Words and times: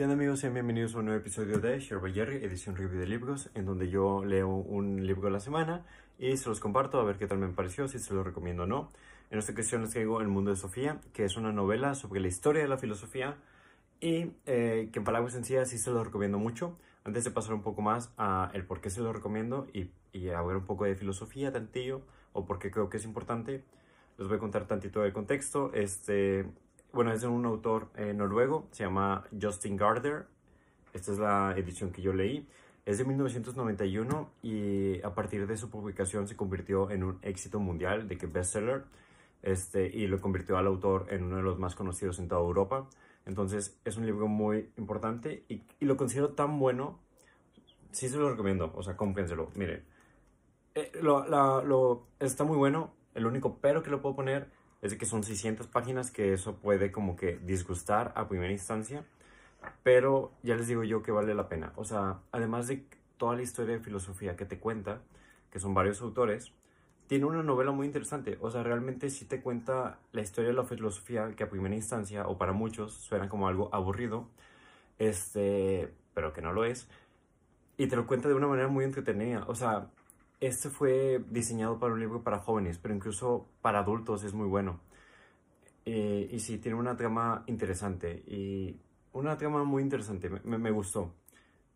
¿Qué 0.00 0.04
onda 0.04 0.14
amigos? 0.14 0.40
Sean 0.40 0.54
bienvenidos 0.54 0.94
a 0.94 1.00
un 1.00 1.04
nuevo 1.04 1.20
episodio 1.20 1.58
de 1.58 1.78
Share 1.78 2.00
by 2.00 2.14
Jerry, 2.14 2.36
edición 2.36 2.74
review 2.74 3.00
de 3.00 3.06
libros, 3.06 3.50
en 3.54 3.66
donde 3.66 3.90
yo 3.90 4.24
leo 4.24 4.48
un 4.48 5.06
libro 5.06 5.28
a 5.28 5.30
la 5.30 5.40
semana 5.40 5.84
y 6.18 6.38
se 6.38 6.48
los 6.48 6.58
comparto 6.58 6.98
a 6.98 7.04
ver 7.04 7.18
qué 7.18 7.26
tal 7.26 7.36
me 7.36 7.48
pareció, 7.48 7.86
si 7.86 7.98
se 7.98 8.14
los 8.14 8.24
recomiendo 8.24 8.62
o 8.62 8.66
no. 8.66 8.90
En 9.30 9.38
esta 9.38 9.52
ocasión 9.52 9.82
les 9.82 9.90
traigo 9.90 10.22
El 10.22 10.28
Mundo 10.28 10.52
de 10.52 10.56
Sofía, 10.56 11.02
que 11.12 11.26
es 11.26 11.36
una 11.36 11.52
novela 11.52 11.94
sobre 11.94 12.20
la 12.20 12.28
historia 12.28 12.62
de 12.62 12.68
la 12.68 12.78
filosofía 12.78 13.36
y 14.00 14.32
eh, 14.46 14.88
que 14.90 15.00
en 15.00 15.04
palabras 15.04 15.34
sencillas 15.34 15.68
sí 15.68 15.76
se 15.76 15.90
los 15.90 16.02
recomiendo 16.02 16.38
mucho. 16.38 16.78
Antes 17.04 17.24
de 17.24 17.30
pasar 17.30 17.52
un 17.52 17.60
poco 17.60 17.82
más 17.82 18.10
a 18.16 18.50
el 18.54 18.64
por 18.64 18.80
qué 18.80 18.88
se 18.88 19.02
los 19.02 19.14
recomiendo 19.14 19.66
y, 19.74 19.90
y 20.12 20.28
ver 20.28 20.56
un 20.56 20.64
poco 20.64 20.86
de 20.86 20.94
filosofía, 20.94 21.52
tantillo, 21.52 22.00
o 22.32 22.46
por 22.46 22.58
qué 22.58 22.70
creo 22.70 22.88
que 22.88 22.96
es 22.96 23.04
importante, 23.04 23.64
les 24.16 24.28
voy 24.28 24.38
a 24.38 24.40
contar 24.40 24.66
tantito 24.66 25.02
del 25.02 25.12
contexto. 25.12 25.74
Este, 25.74 26.46
bueno, 26.92 27.12
es 27.12 27.20
de 27.20 27.28
un 27.28 27.44
autor 27.46 27.88
eh, 27.96 28.12
noruego, 28.12 28.68
se 28.72 28.84
llama 28.84 29.24
Justin 29.40 29.76
Gardner. 29.76 30.26
Esta 30.92 31.12
es 31.12 31.18
la 31.18 31.54
edición 31.56 31.92
que 31.92 32.02
yo 32.02 32.12
leí. 32.12 32.48
Es 32.84 32.98
de 32.98 33.04
1991 33.04 34.30
y 34.42 35.00
a 35.02 35.14
partir 35.14 35.46
de 35.46 35.56
su 35.56 35.70
publicación 35.70 36.26
se 36.26 36.36
convirtió 36.36 36.90
en 36.90 37.04
un 37.04 37.18
éxito 37.22 37.60
mundial, 37.60 38.08
de 38.08 38.18
que 38.18 38.26
bestseller, 38.26 38.84
este, 39.42 39.86
y 39.86 40.06
lo 40.06 40.20
convirtió 40.20 40.56
al 40.56 40.66
autor 40.66 41.06
en 41.10 41.24
uno 41.24 41.36
de 41.36 41.42
los 41.42 41.58
más 41.58 41.74
conocidos 41.74 42.18
en 42.18 42.28
toda 42.28 42.40
Europa. 42.40 42.88
Entonces 43.26 43.78
es 43.84 43.96
un 43.96 44.06
libro 44.06 44.26
muy 44.26 44.70
importante 44.76 45.44
y, 45.48 45.62
y 45.78 45.84
lo 45.84 45.96
considero 45.96 46.30
tan 46.30 46.58
bueno, 46.58 46.98
sí 47.92 48.08
se 48.08 48.16
lo 48.16 48.30
recomiendo, 48.30 48.72
o 48.74 48.82
sea, 48.82 48.96
cómprenselo. 48.96 49.50
Miren, 49.54 49.84
eh, 50.74 50.90
lo, 51.00 51.26
la, 51.26 51.62
lo, 51.62 52.06
está 52.18 52.44
muy 52.44 52.56
bueno, 52.56 52.92
el 53.14 53.26
único 53.26 53.58
pero 53.60 53.82
que 53.82 53.90
lo 53.90 54.00
puedo 54.00 54.16
poner 54.16 54.50
es 54.82 54.92
de 54.92 54.98
que 54.98 55.06
son 55.06 55.22
600 55.22 55.66
páginas, 55.66 56.10
que 56.10 56.32
eso 56.32 56.56
puede 56.56 56.90
como 56.90 57.16
que 57.16 57.38
disgustar 57.38 58.12
a 58.16 58.28
primera 58.28 58.52
instancia, 58.52 59.04
pero 59.82 60.32
ya 60.42 60.56
les 60.56 60.68
digo 60.68 60.84
yo 60.84 61.02
que 61.02 61.12
vale 61.12 61.34
la 61.34 61.48
pena. 61.48 61.72
O 61.76 61.84
sea, 61.84 62.20
además 62.32 62.66
de 62.66 62.84
toda 63.18 63.36
la 63.36 63.42
historia 63.42 63.74
de 63.74 63.80
filosofía 63.80 64.36
que 64.36 64.46
te 64.46 64.58
cuenta, 64.58 65.02
que 65.50 65.60
son 65.60 65.74
varios 65.74 66.00
autores, 66.00 66.52
tiene 67.06 67.26
una 67.26 67.42
novela 67.42 67.72
muy 67.72 67.86
interesante. 67.86 68.38
O 68.40 68.50
sea, 68.50 68.62
realmente 68.62 69.10
sí 69.10 69.24
te 69.24 69.42
cuenta 69.42 69.98
la 70.12 70.22
historia 70.22 70.50
de 70.50 70.56
la 70.56 70.64
filosofía 70.64 71.34
que 71.36 71.42
a 71.42 71.50
primera 71.50 71.74
instancia, 71.74 72.26
o 72.28 72.38
para 72.38 72.52
muchos, 72.52 72.94
suena 72.94 73.28
como 73.28 73.48
algo 73.48 73.68
aburrido, 73.72 74.28
este, 74.98 75.92
pero 76.14 76.32
que 76.32 76.40
no 76.40 76.52
lo 76.52 76.64
es. 76.64 76.88
Y 77.76 77.88
te 77.88 77.96
lo 77.96 78.06
cuenta 78.06 78.28
de 78.28 78.34
una 78.34 78.46
manera 78.46 78.68
muy 78.68 78.84
entretenida. 78.84 79.44
O 79.48 79.54
sea, 79.54 79.90
este 80.40 80.70
fue 80.70 81.22
diseñado 81.30 81.78
para 81.78 81.92
un 81.92 82.00
libro 82.00 82.22
para 82.22 82.38
jóvenes, 82.38 82.78
pero 82.78 82.94
incluso 82.94 83.48
para 83.62 83.80
adultos 83.80 84.24
es 84.24 84.34
muy 84.34 84.48
bueno. 84.48 84.80
Eh, 85.84 86.28
y 86.32 86.40
sí, 86.40 86.58
tiene 86.58 86.78
una 86.78 86.96
trama 86.96 87.44
interesante. 87.46 88.22
Y 88.26 88.80
una 89.12 89.36
trama 89.36 89.64
muy 89.64 89.82
interesante, 89.82 90.30
me, 90.30 90.58
me 90.58 90.70
gustó. 90.70 91.14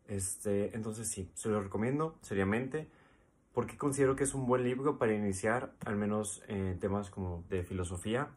Este, 0.06 0.74
entonces 0.76 1.08
sí, 1.08 1.30
se 1.34 1.48
lo 1.48 1.62
recomiendo 1.62 2.18
seriamente 2.20 2.88
porque 3.54 3.78
considero 3.78 4.16
que 4.16 4.24
es 4.24 4.34
un 4.34 4.46
buen 4.46 4.64
libro 4.64 4.98
para 4.98 5.14
iniciar, 5.14 5.72
al 5.86 5.96
menos 5.96 6.42
en 6.48 6.78
temas 6.80 7.08
como 7.08 7.44
de 7.48 7.62
filosofía. 7.62 8.28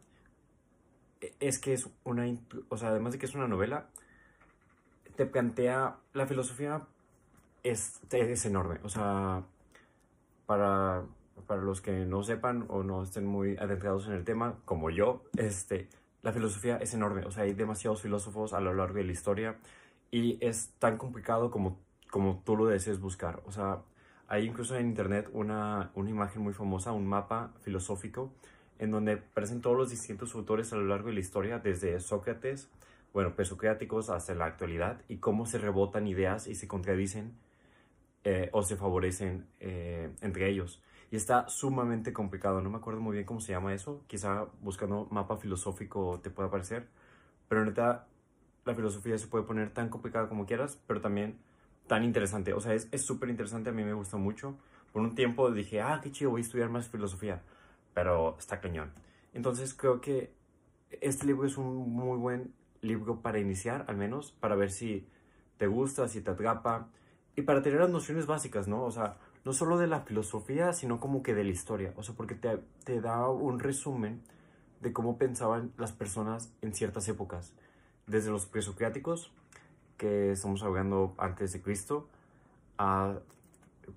E, 1.20 1.34
es 1.40 1.58
que 1.58 1.74
es 1.74 1.88
una, 2.04 2.24
o 2.68 2.76
sea, 2.76 2.90
además 2.90 3.12
de 3.12 3.18
que 3.18 3.26
es 3.26 3.34
una 3.34 3.48
novela, 3.48 3.90
te 5.16 5.26
plantea, 5.26 5.98
la 6.14 6.26
filosofía 6.26 6.86
es, 7.64 8.00
es 8.10 8.46
enorme, 8.46 8.78
o 8.84 8.88
sea, 8.88 9.44
para, 10.48 11.02
para 11.46 11.60
los 11.60 11.82
que 11.82 12.06
no 12.06 12.22
sepan 12.22 12.64
o 12.68 12.82
no 12.82 13.02
estén 13.02 13.26
muy 13.26 13.58
adentrados 13.58 14.06
en 14.06 14.14
el 14.14 14.24
tema, 14.24 14.54
como 14.64 14.88
yo, 14.88 15.22
este, 15.36 15.90
la 16.22 16.32
filosofía 16.32 16.78
es 16.78 16.94
enorme. 16.94 17.26
O 17.26 17.30
sea, 17.30 17.42
hay 17.42 17.52
demasiados 17.52 18.00
filósofos 18.00 18.54
a 18.54 18.60
lo 18.60 18.72
largo 18.72 18.94
de 18.94 19.04
la 19.04 19.12
historia 19.12 19.58
y 20.10 20.38
es 20.40 20.72
tan 20.78 20.96
complicado 20.96 21.50
como, 21.50 21.76
como 22.10 22.42
tú 22.46 22.56
lo 22.56 22.64
desees 22.64 22.98
buscar. 22.98 23.42
O 23.44 23.52
sea, 23.52 23.82
hay 24.26 24.46
incluso 24.46 24.74
en 24.74 24.86
internet 24.86 25.28
una, 25.34 25.90
una 25.94 26.08
imagen 26.08 26.40
muy 26.40 26.54
famosa, 26.54 26.92
un 26.92 27.06
mapa 27.06 27.52
filosófico, 27.60 28.32
en 28.78 28.90
donde 28.90 29.12
aparecen 29.12 29.60
todos 29.60 29.76
los 29.76 29.90
distintos 29.90 30.34
autores 30.34 30.72
a 30.72 30.76
lo 30.76 30.86
largo 30.86 31.08
de 31.08 31.14
la 31.14 31.20
historia, 31.20 31.58
desde 31.58 32.00
Sócrates, 32.00 32.70
bueno, 33.12 33.36
presocráticos 33.36 34.08
hasta 34.08 34.34
la 34.34 34.46
actualidad, 34.46 35.02
y 35.08 35.18
cómo 35.18 35.44
se 35.44 35.58
rebotan 35.58 36.06
ideas 36.06 36.46
y 36.46 36.54
se 36.54 36.66
contradicen 36.66 37.34
eh, 38.24 38.50
o 38.52 38.62
se 38.62 38.76
favorecen 38.76 39.46
eh, 39.60 40.10
entre 40.20 40.48
ellos. 40.48 40.82
Y 41.10 41.16
está 41.16 41.48
sumamente 41.48 42.12
complicado, 42.12 42.60
no 42.60 42.70
me 42.70 42.76
acuerdo 42.76 43.00
muy 43.00 43.14
bien 43.14 43.24
cómo 43.24 43.40
se 43.40 43.52
llama 43.52 43.72
eso, 43.72 44.04
quizá 44.06 44.46
buscando 44.60 45.08
mapa 45.10 45.36
filosófico 45.38 46.20
te 46.22 46.30
pueda 46.30 46.48
aparecer, 46.48 46.88
pero 47.48 47.64
neta, 47.64 48.06
la 48.66 48.74
filosofía 48.74 49.16
se 49.16 49.26
puede 49.26 49.44
poner 49.44 49.70
tan 49.72 49.88
complicada 49.88 50.28
como 50.28 50.44
quieras, 50.44 50.78
pero 50.86 51.00
también 51.00 51.38
tan 51.86 52.04
interesante, 52.04 52.52
o 52.52 52.60
sea, 52.60 52.74
es 52.74 53.02
súper 53.02 53.30
interesante, 53.30 53.70
a 53.70 53.72
mí 53.72 53.82
me 53.82 53.94
gusta 53.94 54.18
mucho. 54.18 54.58
Por 54.92 55.02
un 55.02 55.14
tiempo 55.14 55.50
dije, 55.50 55.80
ah, 55.80 56.00
qué 56.02 56.10
chido, 56.10 56.30
voy 56.30 56.40
a 56.40 56.44
estudiar 56.44 56.70
más 56.70 56.88
filosofía, 56.88 57.42
pero 57.94 58.36
está 58.38 58.60
cañón. 58.60 58.92
Entonces 59.32 59.74
creo 59.74 60.00
que 60.00 60.32
este 61.00 61.26
libro 61.26 61.46
es 61.46 61.56
un 61.58 61.90
muy 61.90 62.18
buen 62.18 62.54
libro 62.80 63.20
para 63.20 63.38
iniciar, 63.38 63.84
al 63.88 63.96
menos, 63.96 64.32
para 64.32 64.54
ver 64.56 64.70
si 64.70 65.08
te 65.56 65.66
gusta, 65.66 66.08
si 66.08 66.20
te 66.20 66.30
atrapa, 66.30 66.88
y 67.38 67.42
para 67.42 67.62
tener 67.62 67.78
las 67.78 67.90
nociones 67.90 68.26
básicas, 68.26 68.66
¿no? 68.66 68.82
O 68.82 68.90
sea, 68.90 69.16
no 69.44 69.52
solo 69.52 69.78
de 69.78 69.86
la 69.86 70.00
filosofía, 70.00 70.72
sino 70.72 70.98
como 70.98 71.22
que 71.22 71.36
de 71.36 71.44
la 71.44 71.50
historia. 71.50 71.92
O 71.94 72.02
sea, 72.02 72.16
porque 72.16 72.34
te, 72.34 72.58
te 72.82 73.00
da 73.00 73.28
un 73.28 73.60
resumen 73.60 74.22
de 74.80 74.92
cómo 74.92 75.18
pensaban 75.18 75.72
las 75.78 75.92
personas 75.92 76.52
en 76.62 76.74
ciertas 76.74 77.06
épocas. 77.06 77.54
Desde 78.08 78.32
los 78.32 78.46
presocráticos, 78.46 79.32
que 79.96 80.32
estamos 80.32 80.64
hablando 80.64 81.14
antes 81.16 81.52
de 81.52 81.62
Cristo, 81.62 82.08
a, 82.76 83.20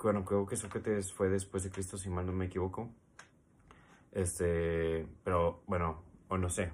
bueno, 0.03 0.23
creo 0.23 0.45
que 0.45 0.55
Sócrates 0.55 1.11
fue 1.11 1.27
después 1.27 1.63
de 1.63 1.71
Cristo, 1.71 1.97
si 1.97 2.09
mal 2.09 2.27
no 2.27 2.33
me 2.33 2.45
equivoco. 2.45 2.91
Este, 4.11 5.07
pero 5.23 5.63
bueno, 5.65 6.03
o 6.27 6.37
no 6.37 6.51
sé. 6.51 6.71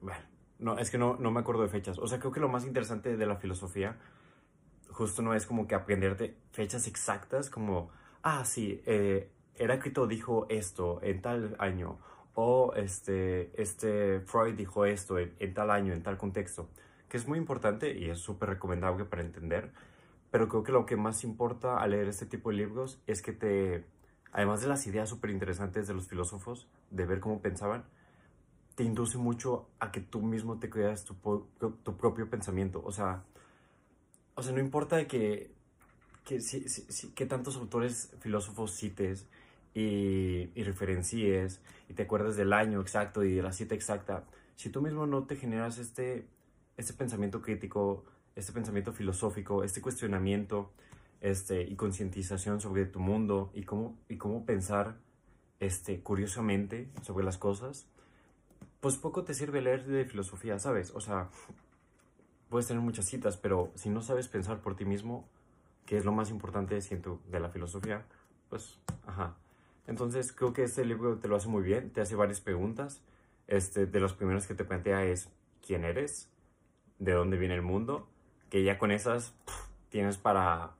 Bueno, 0.00 0.20
no, 0.58 0.78
es 0.78 0.90
que 0.90 0.98
no, 0.98 1.14
no 1.14 1.30
me 1.30 1.38
acuerdo 1.38 1.62
de 1.62 1.68
fechas. 1.68 1.96
O 2.00 2.08
sea, 2.08 2.18
creo 2.18 2.32
que 2.32 2.40
lo 2.40 2.48
más 2.48 2.66
interesante 2.66 3.16
de 3.16 3.26
la 3.26 3.36
filosofía 3.36 4.00
justo 4.92 5.22
no 5.22 5.34
es 5.34 5.46
como 5.46 5.66
que 5.66 5.74
aprenderte 5.74 6.36
fechas 6.52 6.86
exactas 6.86 7.50
como, 7.50 7.90
ah, 8.22 8.44
sí, 8.44 8.82
eh, 8.86 9.30
Heráclito 9.56 10.06
dijo 10.06 10.46
esto 10.48 11.00
en 11.02 11.20
tal 11.20 11.56
año, 11.58 11.98
o 12.34 12.72
este, 12.74 13.52
este 13.60 14.20
Freud 14.20 14.54
dijo 14.54 14.86
esto 14.86 15.18
en, 15.18 15.34
en 15.38 15.54
tal 15.54 15.70
año, 15.70 15.92
en 15.92 16.02
tal 16.02 16.16
contexto, 16.16 16.68
que 17.08 17.16
es 17.16 17.28
muy 17.28 17.38
importante 17.38 17.96
y 17.96 18.08
es 18.08 18.18
súper 18.18 18.50
recomendable 18.50 19.04
para 19.04 19.22
entender, 19.22 19.72
pero 20.30 20.48
creo 20.48 20.62
que 20.62 20.72
lo 20.72 20.86
que 20.86 20.96
más 20.96 21.24
importa 21.24 21.78
al 21.78 21.90
leer 21.90 22.08
este 22.08 22.26
tipo 22.26 22.50
de 22.50 22.56
libros 22.56 23.02
es 23.06 23.20
que 23.20 23.32
te, 23.32 23.84
además 24.32 24.62
de 24.62 24.68
las 24.68 24.86
ideas 24.86 25.08
súper 25.08 25.30
interesantes 25.30 25.86
de 25.86 25.94
los 25.94 26.08
filósofos, 26.08 26.68
de 26.90 27.04
ver 27.04 27.20
cómo 27.20 27.42
pensaban, 27.42 27.84
te 28.74 28.84
induce 28.84 29.18
mucho 29.18 29.68
a 29.78 29.92
que 29.92 30.00
tú 30.00 30.22
mismo 30.22 30.58
te 30.58 30.70
creas 30.70 31.04
tu, 31.04 31.14
tu 31.58 31.96
propio 31.98 32.30
pensamiento, 32.30 32.82
o 32.82 32.90
sea, 32.90 33.24
o 34.34 34.42
sea, 34.42 34.52
no 34.52 34.60
importa 34.60 35.06
que, 35.06 35.50
que, 36.24 36.40
si, 36.40 37.10
que 37.10 37.26
tantos 37.26 37.56
autores 37.56 38.14
filósofos 38.20 38.76
cites 38.76 39.26
y, 39.74 40.50
y, 40.54 40.62
referencies 40.64 41.60
y 41.88 41.94
te 41.94 42.02
acuerdas 42.02 42.36
del 42.36 42.52
año 42.52 42.80
exacto 42.80 43.24
y 43.24 43.34
de 43.34 43.42
la 43.42 43.52
cita 43.52 43.74
exacta, 43.74 44.24
si 44.56 44.70
tú 44.70 44.82
mismo 44.82 45.06
no 45.06 45.24
te 45.24 45.36
generas 45.36 45.78
este, 45.78 46.26
este 46.76 46.92
pensamiento 46.92 47.42
crítico, 47.42 48.04
este 48.36 48.52
pensamiento 48.52 48.92
filosófico, 48.92 49.64
este 49.64 49.80
cuestionamiento 49.80 50.72
este, 51.20 51.62
y 51.62 51.76
concientización 51.76 52.60
sobre 52.60 52.86
tu 52.86 53.00
mundo 53.00 53.50
y 53.54 53.62
cómo, 53.62 53.96
y 54.08 54.16
cómo 54.16 54.44
pensar 54.44 54.98
este, 55.60 56.00
curiosamente 56.00 56.90
sobre 57.02 57.24
las 57.24 57.38
cosas, 57.38 57.86
pues 58.80 58.96
poco 58.96 59.22
te 59.24 59.34
sirve 59.34 59.62
leer 59.62 59.84
de 59.86 60.04
filosofía, 60.04 60.58
¿sabes? 60.58 60.90
O 60.90 61.00
sea, 61.00 61.28
puedes 62.52 62.68
tener 62.68 62.82
muchas 62.82 63.06
citas, 63.06 63.38
pero 63.38 63.72
si 63.76 63.88
no 63.88 64.02
sabes 64.02 64.28
pensar 64.28 64.60
por 64.60 64.76
ti 64.76 64.84
mismo, 64.84 65.26
que 65.86 65.96
es 65.96 66.04
lo 66.04 66.12
más 66.12 66.28
importante, 66.28 66.82
siento, 66.82 67.18
de 67.30 67.40
la 67.40 67.48
filosofía, 67.48 68.04
pues, 68.50 68.78
ajá. 69.06 69.36
Entonces, 69.86 70.34
creo 70.34 70.52
que 70.52 70.62
este 70.62 70.84
libro 70.84 71.16
te 71.16 71.28
lo 71.28 71.36
hace 71.36 71.48
muy 71.48 71.62
bien, 71.62 71.88
te 71.94 72.02
hace 72.02 72.14
varias 72.14 72.42
preguntas. 72.42 73.00
Este, 73.46 73.86
de 73.86 74.00
las 74.00 74.12
primeras 74.12 74.46
que 74.46 74.54
te 74.54 74.64
plantea 74.64 75.06
es, 75.06 75.30
¿quién 75.66 75.82
eres? 75.82 76.28
¿De 76.98 77.12
dónde 77.12 77.38
viene 77.38 77.54
el 77.54 77.62
mundo? 77.62 78.06
Que 78.50 78.62
ya 78.62 78.78
con 78.78 78.90
esas 78.90 79.32
tienes 79.88 80.18
para, 80.18 80.72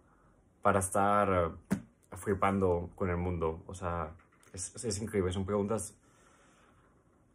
para 0.60 0.80
estar 0.80 1.56
uh, 1.56 2.16
flipando 2.18 2.90
con 2.96 3.08
el 3.08 3.16
mundo. 3.16 3.62
O 3.66 3.74
sea, 3.74 4.12
es, 4.52 4.84
es 4.84 5.00
increíble, 5.00 5.32
son 5.32 5.46
preguntas... 5.46 5.96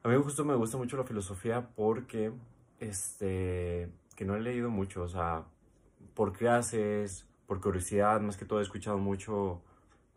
A 0.03 0.09
mí 0.09 0.15
justo 0.21 0.45
me 0.45 0.53
gusta 0.53 0.77
mucho 0.77 0.95
la 0.95 1.05
filosofía 1.05 1.69
porque, 1.75 2.31
este 2.79 3.89
que 4.17 4.25
no 4.25 4.35
he 4.35 4.41
leído 4.41 4.69
mucho, 4.69 5.03
o 5.03 5.07
sea, 5.07 5.45
por 6.13 6.33
clases, 6.33 7.25
por 7.45 7.61
curiosidad, 7.61 8.19
más 8.19 8.35
que 8.35 8.43
todo 8.43 8.59
he 8.59 8.63
escuchado 8.63 8.97
mucho 8.97 9.61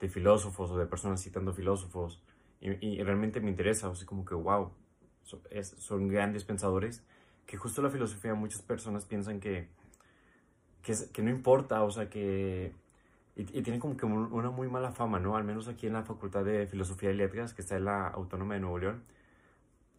de 0.01 0.09
filósofos 0.09 0.73
o 0.73 0.79
de 0.79 0.87
personas 0.87 1.23
citando 1.23 1.53
filósofos 1.53 2.21
y, 2.61 3.01
realmente 3.03 3.41
me 3.41 3.51
interesa, 3.51 3.89
o 3.89 3.95
sea, 3.95 4.07
como 4.07 4.25
que 4.25 4.35
wow, 4.35 4.73
son, 5.23 5.41
son, 5.63 6.09
grandes 6.09 6.45
pensadores, 6.45 7.05
que 7.47 7.57
justo 7.57 7.81
la 7.81 7.91
filosofía 7.91 8.35
muchas 8.35 8.63
personas 8.63 9.05
piensan 9.05 9.39
que 9.39 9.69
que, 10.83 10.95
que 11.13 11.23
no 11.23 11.31
importa, 11.31 11.83
o 11.83 11.91
sea, 11.91 12.09
que... 12.09 12.73
Y, 13.37 13.63
tiene 13.63 13.79
como 13.79 13.97
que 13.97 14.05
una 14.05 14.51
muy 14.51 14.69
mala 14.69 14.93
fama, 14.93 15.19
¿no? 15.19 15.37
Al 15.37 15.45
menos 15.45 15.69
aquí 15.69 15.87
en 15.87 15.95
la 15.95 16.03
Facultad 16.03 16.45
de 16.45 16.67
Filosofía 16.67 17.11
y 17.11 17.15
Letras, 17.15 17.55
que 17.55 17.63
está 17.63 17.77
en 17.77 17.87
la 17.87 18.09
Autónoma 18.09 18.55
de 18.55 18.61
Nuevo 18.61 18.79
León. 18.79 19.03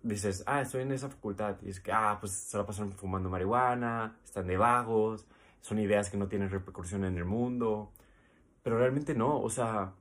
Dices, 0.03 0.43
ah, 0.47 0.61
estoy 0.61 0.81
en 0.81 0.91
esa 0.91 1.09
facultad. 1.09 1.57
Y 1.61 1.69
es 1.69 1.79
que, 1.79 1.91
ah, 1.91 2.17
pues 2.19 2.31
se 2.33 2.57
la 2.57 2.65
pasan 2.65 2.91
fumando 2.91 3.29
marihuana, 3.29 4.17
están 4.23 4.47
de 4.47 4.57
vagos, 4.57 5.27
son 5.61 5.79
ideas 5.79 6.09
que 6.09 6.17
no 6.17 6.27
tienen 6.27 6.49
repercusión 6.49 7.03
en 7.05 7.17
el 7.17 7.25
mundo. 7.25 7.91
Pero 8.63 8.77
realmente 8.77 9.13
no, 9.15 9.39
o 9.39 9.49
sea, 9.49 9.93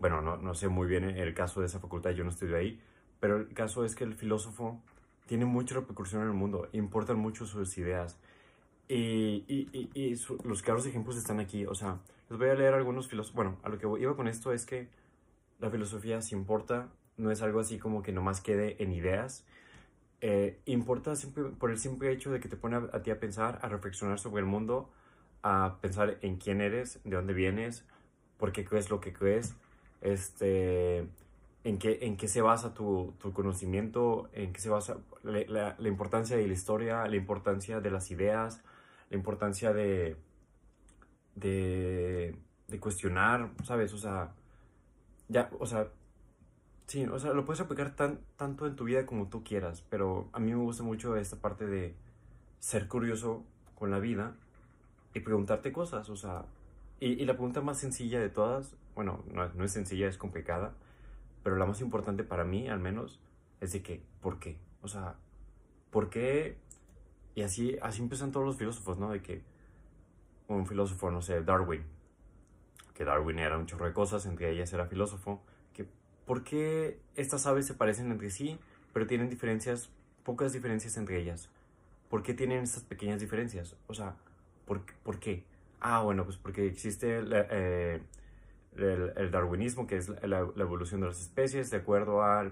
bueno, 0.00 0.20
no, 0.22 0.36
no 0.36 0.54
sé 0.54 0.68
muy 0.68 0.86
bien 0.86 1.04
el 1.04 1.34
caso 1.34 1.60
de 1.60 1.66
esa 1.66 1.80
facultad, 1.80 2.10
yo 2.10 2.24
no 2.24 2.30
estudio 2.30 2.56
ahí, 2.56 2.80
pero 3.20 3.36
el 3.36 3.54
caso 3.54 3.84
es 3.84 3.94
que 3.94 4.04
el 4.04 4.14
filósofo 4.14 4.82
tiene 5.26 5.44
mucha 5.44 5.74
repercusión 5.76 6.22
en 6.22 6.28
el 6.28 6.34
mundo, 6.34 6.68
importan 6.72 7.18
mucho 7.18 7.46
sus 7.46 7.76
ideas. 7.78 8.18
Y, 8.88 9.44
y, 9.46 9.90
y, 9.94 10.16
los 10.44 10.62
claros 10.62 10.86
ejemplos 10.86 11.18
están 11.18 11.40
aquí. 11.40 11.66
O 11.66 11.74
sea, 11.74 11.98
les 12.30 12.38
voy 12.38 12.48
a 12.48 12.54
leer 12.54 12.72
algunos 12.72 13.06
filósofos. 13.06 13.36
Bueno, 13.36 13.58
a 13.62 13.68
lo 13.68 13.78
que 13.78 13.86
iba 14.00 14.16
con 14.16 14.28
esto 14.28 14.52
es 14.52 14.64
que 14.64 14.88
la 15.60 15.70
filosofía 15.70 16.22
si 16.22 16.34
importa, 16.34 16.88
no 17.18 17.30
es 17.30 17.42
algo 17.42 17.60
así 17.60 17.78
como 17.78 18.02
que 18.02 18.12
nomás 18.12 18.40
quede 18.40 18.82
en 18.82 18.92
ideas. 18.92 19.44
Eh, 20.20 20.60
importa 20.66 21.12
por 21.58 21.70
el 21.70 21.78
simple 21.78 22.10
hecho 22.10 22.32
de 22.32 22.40
que 22.40 22.48
te 22.48 22.56
pone 22.56 22.76
a, 22.76 23.02
ti 23.02 23.10
a 23.10 23.20
pensar, 23.20 23.58
a 23.62 23.68
reflexionar 23.68 24.18
sobre 24.18 24.40
el 24.40 24.46
mundo, 24.46 24.90
a 25.42 25.78
pensar 25.80 26.18
en 26.22 26.38
quién 26.38 26.60
eres, 26.60 27.00
de 27.04 27.16
dónde 27.16 27.34
vienes, 27.34 27.84
por 28.38 28.52
qué 28.52 28.64
crees 28.64 28.90
lo 28.90 29.00
que 29.00 29.12
crees, 29.12 29.54
este, 30.00 31.08
en 31.64 31.78
qué, 31.78 31.98
en 32.02 32.16
qué 32.16 32.28
se 32.28 32.40
basa 32.40 32.74
tu, 32.74 33.14
tu 33.18 33.32
conocimiento, 33.32 34.28
en 34.32 34.52
qué 34.52 34.60
se 34.60 34.70
basa 34.70 34.98
la, 35.22 35.76
la, 35.78 35.88
importancia 35.88 36.36
de 36.36 36.46
la 36.46 36.52
historia, 36.52 37.06
la 37.06 37.16
importancia 37.16 37.80
de 37.80 37.90
las 37.90 38.10
ideas, 38.10 38.62
la 39.10 39.16
importancia 39.16 39.72
de, 39.72 40.16
de, 41.36 42.36
de 42.68 42.80
cuestionar, 42.80 43.50
¿sabes? 43.64 43.92
O 43.92 43.98
sea, 43.98 44.32
ya, 45.28 45.50
o 45.58 45.66
sea, 45.66 45.88
sí, 46.88 47.06
o 47.06 47.18
sea, 47.18 47.32
lo 47.34 47.44
puedes 47.44 47.60
aplicar 47.60 47.94
tan, 47.94 48.18
tanto 48.36 48.66
en 48.66 48.74
tu 48.74 48.84
vida 48.84 49.06
como 49.06 49.28
tú 49.28 49.44
quieras, 49.44 49.84
pero 49.88 50.28
a 50.32 50.40
mí 50.40 50.50
me 50.52 50.56
gusta 50.60 50.82
mucho 50.82 51.16
esta 51.16 51.36
parte 51.36 51.66
de 51.66 51.94
ser 52.58 52.88
curioso 52.88 53.44
con 53.76 53.90
la 53.92 54.00
vida 54.00 54.34
y 55.14 55.20
preguntarte 55.20 55.70
cosas, 55.70 56.08
o 56.10 56.16
sea, 56.16 56.46
y, 56.98 57.10
y 57.10 57.24
la 57.26 57.34
pregunta 57.34 57.60
más 57.60 57.78
sencilla 57.78 58.18
de 58.18 58.30
todas, 58.30 58.74
bueno, 58.96 59.22
no, 59.32 59.48
no 59.50 59.64
es 59.64 59.70
sencilla, 59.70 60.08
es 60.08 60.18
complicada, 60.18 60.72
pero 61.44 61.56
la 61.56 61.66
más 61.66 61.80
importante 61.80 62.24
para 62.24 62.44
mí, 62.44 62.68
al 62.68 62.80
menos, 62.80 63.20
es 63.60 63.72
de 63.72 63.82
que, 63.82 64.02
¿por 64.20 64.38
qué? 64.38 64.56
O 64.82 64.88
sea, 64.88 65.14
¿por 65.90 66.10
qué? 66.10 66.56
Y 67.34 67.42
así, 67.42 67.78
así 67.82 68.02
empiezan 68.02 68.32
todos 68.32 68.46
los 68.46 68.56
filósofos, 68.56 68.98
¿no? 68.98 69.10
De 69.10 69.22
que 69.22 69.42
un 70.48 70.66
filósofo, 70.66 71.10
no 71.10 71.20
sé, 71.22 71.42
Darwin, 71.42 71.84
que 72.94 73.04
Darwin 73.04 73.38
era 73.38 73.58
un 73.58 73.66
chorro 73.66 73.86
de 73.86 73.92
cosas, 73.92 74.26
entre 74.26 74.50
ellas 74.50 74.72
era 74.72 74.86
filósofo, 74.86 75.42
¿por 76.28 76.44
qué 76.44 77.00
estas 77.16 77.46
aves 77.46 77.66
se 77.66 77.74
parecen 77.74 78.12
entre 78.12 78.30
sí, 78.30 78.58
pero 78.92 79.06
tienen 79.06 79.30
diferencias, 79.30 79.90
pocas 80.22 80.52
diferencias 80.52 80.96
entre 80.98 81.18
ellas? 81.18 81.48
¿Por 82.10 82.22
qué 82.22 82.34
tienen 82.34 82.62
estas 82.62 82.84
pequeñas 82.84 83.18
diferencias? 83.18 83.74
O 83.86 83.94
sea, 83.94 84.14
¿por, 84.66 84.82
¿por 85.02 85.18
qué? 85.18 85.42
Ah, 85.80 86.02
bueno, 86.02 86.24
pues 86.24 86.36
porque 86.36 86.66
existe 86.66 87.20
eh, 87.22 88.00
el, 88.76 89.30
darwinismo, 89.30 89.86
que 89.86 89.96
es 89.96 90.10
la, 90.22 90.40
evolución 90.40 91.00
de 91.00 91.06
las 91.08 91.20
especies 91.20 91.70
de 91.70 91.78
acuerdo 91.78 92.22
a, 92.22 92.50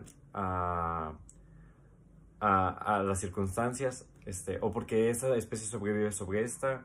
las 2.41 3.21
circunstancias, 3.21 4.09
este, 4.25 4.59
o 4.63 4.73
porque 4.73 5.11
esa 5.11 5.37
especie 5.37 5.67
sobrevive 5.67 6.13
sobre 6.13 6.45
esta, 6.45 6.83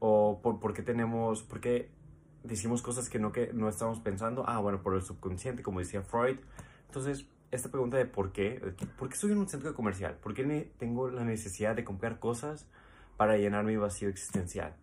o 0.00 0.40
por, 0.42 0.58
porque 0.58 0.82
tenemos, 0.82 1.44
porque 1.44 1.90
decimos 2.42 2.82
cosas 2.82 3.08
que 3.08 3.18
no, 3.18 3.32
que 3.32 3.52
no 3.52 3.68
estamos 3.68 4.00
pensando, 4.00 4.44
ah, 4.46 4.58
bueno, 4.58 4.82
por 4.82 4.94
el 4.94 5.02
subconsciente, 5.02 5.62
como 5.62 5.80
decía 5.80 6.02
Freud. 6.02 6.38
Entonces, 6.86 7.26
esta 7.50 7.70
pregunta 7.70 7.96
de 7.96 8.06
por 8.06 8.32
qué, 8.32 8.74
¿por 8.98 9.08
qué 9.08 9.14
estoy 9.14 9.32
en 9.32 9.38
un 9.38 9.48
centro 9.48 9.74
comercial? 9.74 10.16
¿Por 10.16 10.34
qué 10.34 10.70
tengo 10.78 11.08
la 11.10 11.24
necesidad 11.24 11.74
de 11.74 11.84
comprar 11.84 12.18
cosas 12.18 12.66
para 13.16 13.36
llenar 13.36 13.64
mi 13.64 13.76
vacío 13.76 14.08
existencial? 14.08 14.76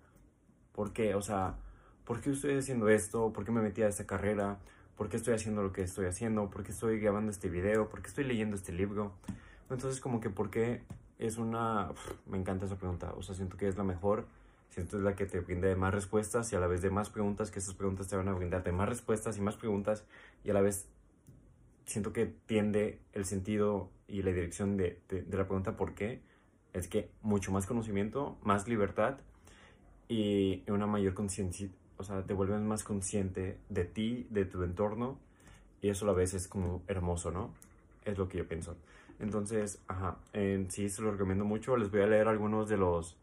¿Por 0.72 0.92
qué? 0.92 1.16
O 1.16 1.22
sea, 1.22 1.58
¿por 2.06 2.22
qué 2.22 2.32
estoy 2.32 2.58
haciendo 2.58 2.90
esto? 2.90 3.32
¿Por 3.34 3.46
qué 3.46 3.52
me 3.52 3.62
metí 3.62 3.82
a 3.82 3.88
esta 3.88 4.06
carrera? 4.06 4.60
¿Por 4.98 5.10
qué 5.10 5.18
estoy 5.18 5.34
haciendo 5.34 5.62
lo 5.62 5.72
que 5.72 5.84
estoy 5.84 6.08
haciendo? 6.08 6.50
¿Por 6.50 6.64
qué 6.64 6.72
estoy 6.72 7.00
grabando 7.00 7.32
este 7.32 7.50
video? 7.50 7.90
¿Por 7.90 8.02
qué 8.02 8.08
estoy 8.08 8.24
leyendo 8.24 8.56
este 8.56 8.72
libro? 8.72 9.14
Entonces 9.70 10.00
como 10.00 10.20
que 10.20 10.30
¿por 10.30 10.50
qué 10.50 10.84
es 11.20 11.38
una... 11.38 11.90
me 12.26 12.38
encanta 12.38 12.66
esa 12.66 12.78
pregunta. 12.78 13.14
O 13.18 13.24
sea, 13.24 13.36
siento 13.36 13.58
que 13.58 13.68
es 13.68 13.78
la 13.78 13.84
mejor. 13.84 14.26
Siento 14.70 14.98
es 14.98 15.04
la 15.04 15.16
que 15.16 15.26
te 15.26 15.40
brinda 15.40 15.74
más 15.76 15.94
respuestas 15.94 16.52
y 16.52 16.56
a 16.56 16.60
la 16.60 16.68
vez 16.68 16.82
de 16.82 16.90
más 16.90 17.10
preguntas, 17.10 17.52
que 17.52 17.60
esas 17.60 17.74
preguntas 17.74 18.08
te 18.08 18.18
van 18.18 18.28
a 18.28 18.34
brindar 18.34 18.64
de 18.64 18.72
más 18.72 18.90
respuestas 18.90 19.38
y 19.38 19.42
más 19.42 19.56
preguntas 19.56 20.06
y 20.44 20.50
a 20.50 20.54
la 20.54 20.62
vez 20.62 20.88
siento 21.86 22.12
que 22.12 22.26
tiende 22.46 23.00
el 23.14 23.26
sentido 23.26 23.90
y 24.08 24.22
la 24.22 24.32
dirección 24.32 24.76
de, 24.76 25.02
de, 25.08 25.24
la 25.38 25.46
pregunta 25.46 25.78
¿por 25.78 25.94
qué? 25.94 26.22
Es 26.74 26.88
que 26.88 27.10
mucho 27.22 27.52
más 27.52 27.66
conocimiento, 27.66 28.38
más 28.44 28.68
libertad 28.68 29.18
y 30.10 30.70
una 30.70 30.88
mayor 30.88 31.14
conciencia 31.14 31.70
o 31.98 32.04
sea, 32.04 32.24
te 32.24 32.34
vuelves 32.34 32.62
más 32.62 32.84
consciente 32.84 33.58
de 33.70 33.86
ti, 33.86 34.28
de 34.30 34.46
tu 34.46 34.64
entorno, 34.64 35.18
y 35.82 35.90
eso 35.90 36.06
a 36.06 36.08
la 36.08 36.14
vez 36.14 36.34
es 36.34 36.48
como 36.48 36.82
hermoso, 36.88 37.32
¿no? 37.32 37.54
Es 38.04 38.18
lo 38.18 38.28
que 38.28 38.38
yo 38.40 38.48
pienso. 38.48 38.76
Entonces, 39.20 39.82
ajá, 39.88 40.18
sí 40.70 40.90
se 40.90 41.02
lo 41.02 41.12
recomiendo 41.12 41.46
mucho. 41.46 41.78
Les 41.78 41.90
voy 41.90 42.02
a 42.02 42.08
leer 42.08 42.28
algunos 42.28 42.68
de 42.68 42.78
los 42.78 43.18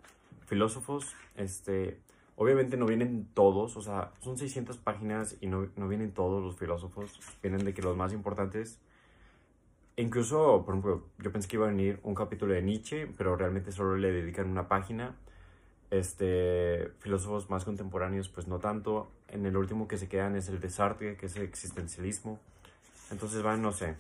filósofos. 0.52 1.16
Este, 1.34 1.98
obviamente 2.36 2.76
no 2.76 2.84
vienen 2.84 3.26
todos, 3.32 3.74
o 3.78 3.80
sea, 3.80 4.12
son 4.20 4.36
600 4.36 4.76
páginas 4.76 5.36
y 5.40 5.46
no, 5.46 5.68
no 5.76 5.88
vienen 5.88 6.12
todos 6.12 6.42
los 6.42 6.56
filósofos. 6.56 7.18
Vienen 7.42 7.64
de 7.64 7.72
que 7.72 7.80
los 7.80 7.96
más 7.96 8.12
importantes. 8.12 8.78
Incluso, 9.96 10.62
por 10.66 10.74
ejemplo, 10.74 11.06
yo 11.18 11.32
pensé 11.32 11.48
que 11.48 11.56
iba 11.56 11.64
a 11.64 11.70
venir 11.70 12.00
un 12.02 12.14
capítulo 12.14 12.52
de 12.52 12.60
Nietzsche, 12.60 13.06
pero 13.16 13.34
realmente 13.34 13.72
solo 13.72 13.96
le 13.96 14.12
dedican 14.12 14.50
una 14.50 14.68
página 14.68 15.16
este, 15.90 16.92
filósofos 16.98 17.48
más 17.48 17.64
contemporáneos, 17.64 18.28
pues 18.28 18.46
no 18.46 18.58
tanto. 18.58 19.10
En 19.28 19.46
el 19.46 19.56
último 19.56 19.88
que 19.88 19.96
se 19.96 20.06
quedan 20.06 20.36
es 20.36 20.50
el 20.50 20.60
de 20.60 20.68
Sartre, 20.68 21.16
que 21.16 21.26
es 21.26 21.36
el 21.36 21.44
existencialismo. 21.44 22.38
Entonces 23.10 23.42
van, 23.42 23.62
no 23.62 23.72
sé. 23.72 23.96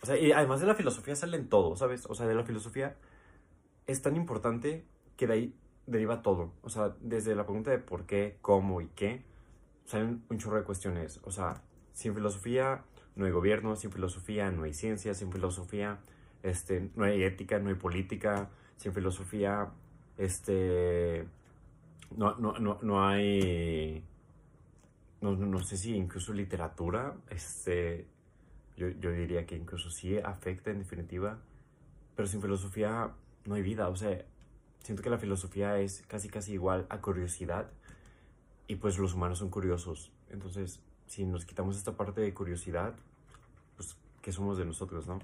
O 0.00 0.06
sea, 0.06 0.16
y 0.16 0.30
además 0.30 0.60
de 0.60 0.66
la 0.66 0.76
filosofía 0.76 1.16
salen 1.16 1.48
todo, 1.48 1.74
¿sabes? 1.74 2.06
O 2.08 2.14
sea, 2.14 2.26
de 2.26 2.36
la 2.36 2.44
filosofía 2.44 2.94
es 3.86 4.02
tan 4.02 4.16
importante 4.16 4.84
que 5.22 5.28
de 5.28 5.34
ahí 5.34 5.54
deriva 5.86 6.20
todo. 6.20 6.52
O 6.62 6.68
sea, 6.68 6.96
desde 7.00 7.36
la 7.36 7.44
pregunta 7.44 7.70
de 7.70 7.78
por 7.78 8.06
qué, 8.06 8.38
cómo 8.40 8.80
y 8.80 8.88
qué, 8.88 9.22
salen 9.84 10.24
un 10.28 10.38
chorro 10.38 10.56
de 10.56 10.64
cuestiones. 10.64 11.20
O 11.22 11.30
sea, 11.30 11.62
sin 11.92 12.12
filosofía 12.12 12.82
no 13.14 13.24
hay 13.24 13.30
gobierno, 13.30 13.76
sin 13.76 13.92
filosofía 13.92 14.50
no 14.50 14.64
hay 14.64 14.74
ciencia, 14.74 15.14
sin 15.14 15.30
filosofía 15.30 16.00
este, 16.42 16.90
no 16.96 17.04
hay 17.04 17.22
ética, 17.22 17.60
no 17.60 17.68
hay 17.68 17.76
política, 17.76 18.50
sin 18.76 18.92
filosofía 18.92 19.70
este, 20.18 21.24
no, 22.16 22.34
no, 22.34 22.58
no, 22.58 22.80
no 22.82 23.06
hay, 23.06 24.04
no, 25.20 25.36
no, 25.36 25.60
sé 25.60 25.76
si 25.76 25.94
incluso 25.94 26.32
literatura, 26.32 27.14
este, 27.30 28.08
yo, 28.76 28.88
yo 28.88 29.12
diría 29.12 29.46
que 29.46 29.54
incluso 29.54 29.88
sí 29.88 30.18
afecta 30.18 30.72
en 30.72 30.80
definitiva, 30.80 31.38
pero 32.16 32.26
sin 32.26 32.42
filosofía 32.42 33.12
no 33.46 33.54
hay 33.54 33.62
vida, 33.62 33.88
o 33.88 33.94
sea, 33.94 34.24
siento 34.82 35.02
que 35.02 35.10
la 35.10 35.18
filosofía 35.18 35.78
es 35.78 36.02
casi 36.08 36.28
casi 36.28 36.52
igual 36.52 36.86
a 36.88 37.00
curiosidad 37.00 37.70
y 38.66 38.76
pues 38.76 38.98
los 38.98 39.14
humanos 39.14 39.38
son 39.38 39.50
curiosos, 39.50 40.12
entonces 40.30 40.80
si 41.06 41.26
nos 41.26 41.44
quitamos 41.44 41.76
esta 41.76 41.92
parte 41.92 42.20
de 42.20 42.32
curiosidad, 42.32 42.94
pues 43.76 43.96
¿qué 44.22 44.32
somos 44.32 44.56
de 44.56 44.64
nosotros, 44.64 45.06
no? 45.06 45.18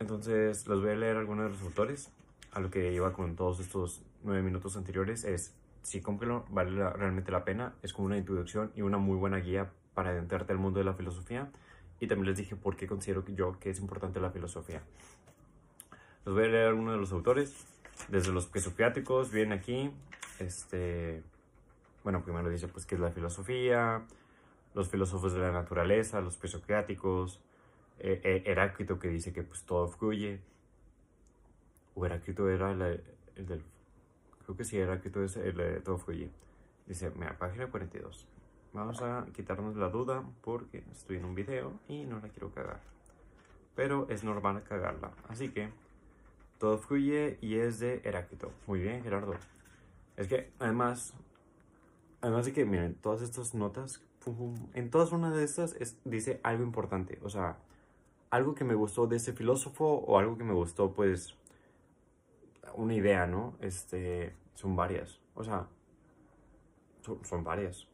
Entonces 0.00 0.66
les 0.66 0.80
voy 0.80 0.90
a 0.90 0.96
leer 0.96 1.16
algunos 1.16 1.44
de 1.44 1.50
los 1.50 1.62
autores. 1.62 2.10
A 2.52 2.60
lo 2.60 2.70
que 2.70 2.92
iba 2.92 3.12
con 3.12 3.36
todos 3.36 3.60
estos 3.60 4.02
nueve 4.24 4.42
minutos 4.42 4.76
anteriores 4.76 5.24
es, 5.24 5.54
si 5.82 6.00
cómprelo, 6.00 6.46
vale 6.48 6.90
realmente 6.90 7.30
la 7.30 7.44
pena, 7.44 7.74
es 7.82 7.92
como 7.92 8.06
una 8.06 8.16
introducción 8.16 8.72
y 8.74 8.82
una 8.82 8.98
muy 8.98 9.16
buena 9.16 9.36
guía 9.36 9.70
para 9.94 10.10
adentrarte 10.10 10.52
al 10.52 10.58
mundo 10.58 10.78
de 10.78 10.84
la 10.84 10.94
filosofía. 10.94 11.50
Y 12.00 12.06
también 12.06 12.28
les 12.28 12.38
dije 12.38 12.56
por 12.56 12.76
qué 12.76 12.86
considero 12.86 13.24
yo 13.26 13.58
que 13.58 13.70
es 13.70 13.80
importante 13.80 14.18
la 14.18 14.30
filosofía. 14.30 14.82
Les 16.24 16.34
voy 16.34 16.44
a 16.44 16.48
leer 16.48 16.74
uno 16.74 16.92
de 16.92 16.98
los 16.98 17.12
autores, 17.12 17.54
desde 18.08 18.32
los 18.32 18.46
presocráticos, 18.46 19.30
viene 19.30 19.56
aquí, 19.56 19.90
este, 20.38 21.22
bueno, 22.04 22.22
primero 22.22 22.48
dice 22.48 22.68
pues 22.68 22.86
que 22.86 22.94
es 22.94 23.00
la 23.00 23.10
filosofía, 23.10 24.02
los 24.74 24.88
filósofos 24.88 25.32
de 25.32 25.40
la 25.40 25.52
naturaleza, 25.52 26.20
los 26.20 26.36
presocráticos, 26.36 27.40
eh, 27.98 28.20
eh, 28.22 28.42
Heráclito 28.46 28.98
que 28.98 29.08
dice 29.08 29.32
que 29.32 29.42
pues 29.42 29.64
todo 29.64 29.88
fluye, 29.88 30.40
o 31.94 32.06
Heráclito 32.06 32.48
era 32.48 32.70
el, 32.70 32.78
del... 33.46 33.62
Creo 34.44 34.56
que 34.56 34.64
sí, 34.64 34.78
Heráclito 34.78 35.22
es 35.22 35.36
el 35.36 35.56
de 35.56 35.80
todo 35.80 35.98
fluye. 35.98 36.30
Dice, 36.86 37.10
mira, 37.16 37.36
página 37.36 37.66
42. 37.66 38.26
Vamos 38.72 39.02
a 39.02 39.26
quitarnos 39.34 39.76
la 39.76 39.88
duda 39.88 40.22
porque 40.42 40.84
estoy 40.92 41.16
en 41.16 41.24
un 41.24 41.34
video 41.34 41.72
y 41.88 42.04
no 42.04 42.20
la 42.20 42.28
quiero 42.28 42.52
cagar. 42.52 42.80
Pero 43.74 44.06
es 44.08 44.24
normal 44.24 44.62
cagarla. 44.62 45.10
Así 45.28 45.50
que 45.50 45.70
todo 46.58 46.78
fluye 46.78 47.38
y 47.40 47.56
es 47.56 47.78
de 47.78 48.00
Heráclito. 48.04 48.52
Muy 48.66 48.80
bien, 48.80 49.02
Gerardo. 49.02 49.34
Es 50.16 50.26
que 50.26 50.50
además, 50.58 51.14
además 52.20 52.46
de 52.46 52.52
que, 52.52 52.64
miren, 52.64 52.94
todas 52.96 53.22
estas 53.22 53.54
notas, 53.54 54.02
en 54.74 54.90
todas 54.90 55.12
una 55.12 55.30
de 55.30 55.44
estas 55.44 55.74
es, 55.76 55.96
dice 56.04 56.40
algo 56.42 56.62
importante, 56.62 57.18
o 57.22 57.30
sea, 57.30 57.56
algo 58.30 58.54
que 58.54 58.64
me 58.64 58.74
gustó 58.74 59.06
de 59.06 59.16
ese 59.16 59.32
filósofo 59.32 59.86
o 59.86 60.18
algo 60.18 60.36
que 60.36 60.44
me 60.44 60.52
gustó, 60.52 60.92
pues, 60.92 61.34
una 62.74 62.94
idea, 62.94 63.26
¿no? 63.26 63.54
Este, 63.60 64.34
son 64.54 64.76
varias, 64.76 65.18
o 65.34 65.44
sea, 65.44 65.66
son, 67.02 67.24
son 67.24 67.44
varias. 67.44 67.86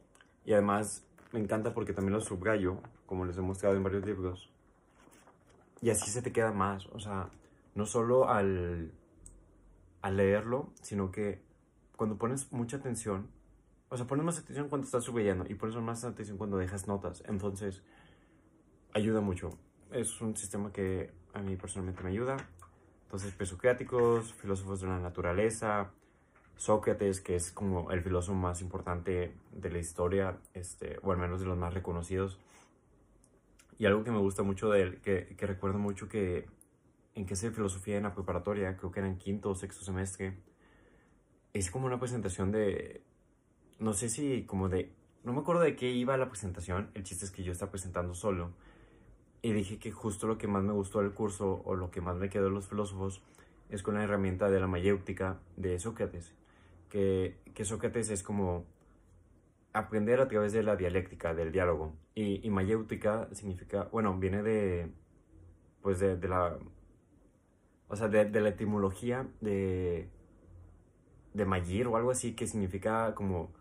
Y 0.43 0.53
además 0.53 1.05
me 1.31 1.39
encanta 1.39 1.73
porque 1.73 1.93
también 1.93 2.13
lo 2.13 2.21
subrayo, 2.21 2.79
como 3.05 3.25
les 3.25 3.37
he 3.37 3.41
mostrado 3.41 3.75
en 3.75 3.83
varios 3.83 4.05
libros. 4.05 4.49
Y 5.81 5.89
así 5.89 6.09
se 6.09 6.21
te 6.21 6.31
queda 6.31 6.51
más, 6.51 6.87
o 6.87 6.99
sea, 6.99 7.29
no 7.75 7.85
solo 7.85 8.27
al, 8.29 8.91
al 10.01 10.17
leerlo, 10.17 10.71
sino 10.81 11.11
que 11.11 11.41
cuando 11.95 12.17
pones 12.17 12.51
mucha 12.51 12.77
atención, 12.77 13.27
o 13.89 13.97
sea, 13.97 14.07
pones 14.07 14.25
más 14.25 14.39
atención 14.39 14.67
cuando 14.69 14.85
estás 14.85 15.03
subrayando 15.03 15.45
y 15.47 15.55
pones 15.55 15.75
más 15.75 16.03
atención 16.03 16.37
cuando 16.37 16.57
dejas 16.57 16.87
notas. 16.87 17.23
Entonces, 17.27 17.83
ayuda 18.93 19.21
mucho. 19.21 19.51
Es 19.91 20.19
un 20.21 20.35
sistema 20.35 20.71
que 20.71 21.11
a 21.33 21.41
mí 21.41 21.55
personalmente 21.55 22.01
me 22.01 22.09
ayuda. 22.09 22.37
Entonces, 23.03 23.33
presocráticos, 23.33 24.33
filósofos 24.33 24.81
de 24.81 24.87
la 24.87 24.99
naturaleza, 24.99 25.91
Sócrates, 26.57 27.21
que 27.21 27.35
es 27.35 27.51
como 27.51 27.91
el 27.91 28.01
filósofo 28.01 28.37
más 28.37 28.61
importante 28.61 29.35
de 29.51 29.69
la 29.69 29.77
historia, 29.77 30.37
este, 30.53 30.97
o 31.03 31.11
al 31.11 31.17
menos 31.17 31.41
de 31.41 31.45
los 31.45 31.57
más 31.57 31.73
reconocidos. 31.73 32.39
Y 33.77 33.85
algo 33.85 34.03
que 34.03 34.11
me 34.11 34.19
gusta 34.19 34.41
mucho 34.41 34.69
de 34.69 34.81
él, 34.81 35.01
que, 35.01 35.35
que 35.37 35.45
recuerdo 35.45 35.77
mucho 35.77 36.07
que 36.07 36.47
en 37.15 37.25
que 37.25 37.35
sé 37.35 37.51
filosofía 37.51 37.97
en 37.97 38.03
la 38.03 38.13
preparatoria, 38.13 38.75
creo 38.77 38.91
que 38.91 38.99
era 38.99 39.07
en 39.07 39.17
quinto 39.17 39.49
o 39.49 39.55
sexto 39.55 39.83
semestre, 39.83 40.37
es 41.53 41.71
como 41.71 41.87
una 41.87 41.99
presentación 41.99 42.51
de, 42.51 43.01
no 43.79 43.93
sé 43.93 44.09
si 44.09 44.43
como 44.43 44.67
de, 44.67 44.91
no 45.23 45.33
me 45.33 45.39
acuerdo 45.39 45.61
de 45.61 45.75
qué 45.77 45.89
iba 45.89 46.17
la 46.17 46.29
presentación, 46.29 46.91
el 46.93 47.03
chiste 47.03 47.25
es 47.25 47.31
que 47.31 47.43
yo 47.43 47.53
estaba 47.53 47.71
presentando 47.71 48.13
solo, 48.13 48.51
y 49.41 49.53
dije 49.53 49.79
que 49.79 49.91
justo 49.91 50.27
lo 50.27 50.37
que 50.37 50.47
más 50.47 50.63
me 50.63 50.73
gustó 50.73 50.99
del 50.99 51.13
curso, 51.13 51.61
o 51.63 51.75
lo 51.75 51.89
que 51.89 52.01
más 52.01 52.17
me 52.17 52.29
quedó 52.29 52.45
de 52.45 52.51
los 52.51 52.67
filósofos, 52.67 53.21
es 53.69 53.81
con 53.81 53.95
la 53.95 54.03
herramienta 54.03 54.49
de 54.49 54.59
la 54.59 54.67
mayéutica 54.67 55.39
de 55.55 55.79
Sócrates, 55.79 56.33
que, 56.89 57.37
que 57.53 57.63
Sócrates 57.63 58.09
es 58.09 58.23
como 58.23 58.65
aprender 59.71 60.19
a 60.19 60.27
través 60.27 60.51
de 60.51 60.63
la 60.63 60.75
dialéctica, 60.75 61.33
del 61.33 61.53
diálogo, 61.53 61.93
y, 62.13 62.45
y 62.45 62.49
mayéutica 62.49 63.29
significa, 63.33 63.87
bueno, 63.91 64.17
viene 64.17 64.43
de, 64.43 64.91
pues 65.81 65.99
de, 65.99 66.17
de 66.17 66.27
la 66.27 66.57
o 67.87 67.95
sea, 67.95 68.07
de, 68.07 68.41
la 68.41 68.49
etimología 68.49 69.27
de, 69.41 70.09
de 71.33 71.45
Mayir 71.45 71.87
o 71.87 71.97
algo 71.97 72.11
así, 72.11 72.33
que 72.33 72.47
significa 72.47 73.13
como 73.15 73.51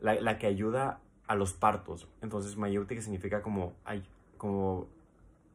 la, 0.00 0.38
que 0.38 0.46
ayuda 0.46 1.00
a 1.26 1.34
los 1.34 1.54
partos. 1.54 2.08
Entonces, 2.20 2.56
mayéutica 2.56 3.00
significa 3.00 3.42
como, 3.42 3.74
ay, 3.84 4.04
como, 4.36 4.88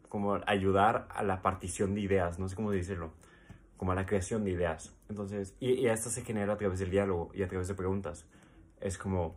como 0.07 0.39
ayudar 0.47 1.07
a 1.11 1.21
la 1.23 1.41
partición 1.41 1.93
de 1.93 2.01
ideas, 2.01 2.39
no 2.39 2.49
sé 2.49 2.55
cómo 2.55 2.71
decirlo, 2.71 3.11
como 3.77 3.91
a 3.91 3.95
la 3.95 4.05
creación 4.05 4.43
de 4.43 4.51
ideas. 4.51 4.95
Entonces, 5.07 5.55
y, 5.59 5.73
y 5.73 5.87
esto 5.87 6.09
se 6.09 6.23
genera 6.23 6.53
a 6.53 6.57
través 6.57 6.79
del 6.79 6.89
diálogo 6.89 7.29
y 7.33 7.43
a 7.43 7.47
través 7.47 7.67
de 7.67 7.75
preguntas. 7.75 8.25
Es 8.81 8.97
como, 8.97 9.35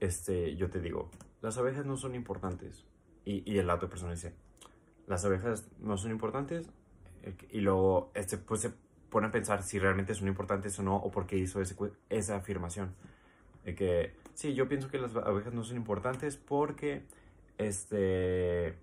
este, 0.00 0.56
yo 0.56 0.68
te 0.68 0.80
digo, 0.80 1.10
las 1.40 1.58
abejas 1.58 1.86
no 1.86 1.96
son 1.96 2.14
importantes. 2.14 2.84
Y, 3.24 3.48
y 3.50 3.58
el 3.58 3.70
otra 3.70 3.88
persona 3.88 4.12
dice, 4.12 4.34
las 5.06 5.24
abejas 5.24 5.68
no 5.78 5.96
son 5.96 6.10
importantes, 6.10 6.68
y 7.50 7.60
luego 7.60 8.10
este, 8.14 8.38
pues 8.38 8.62
se 8.62 8.72
pone 9.10 9.28
a 9.28 9.30
pensar 9.30 9.62
si 9.62 9.78
realmente 9.78 10.14
son 10.14 10.28
importantes 10.28 10.78
o 10.78 10.82
no, 10.82 10.96
o 10.96 11.10
por 11.10 11.26
qué 11.26 11.36
hizo 11.36 11.60
ese, 11.60 11.76
esa 12.08 12.36
afirmación. 12.36 12.94
De 13.64 13.74
que, 13.74 14.14
sí, 14.34 14.54
yo 14.54 14.68
pienso 14.68 14.88
que 14.88 14.98
las 14.98 15.14
abejas 15.14 15.52
no 15.52 15.62
son 15.62 15.76
importantes 15.76 16.36
porque, 16.36 17.04
este, 17.58 18.74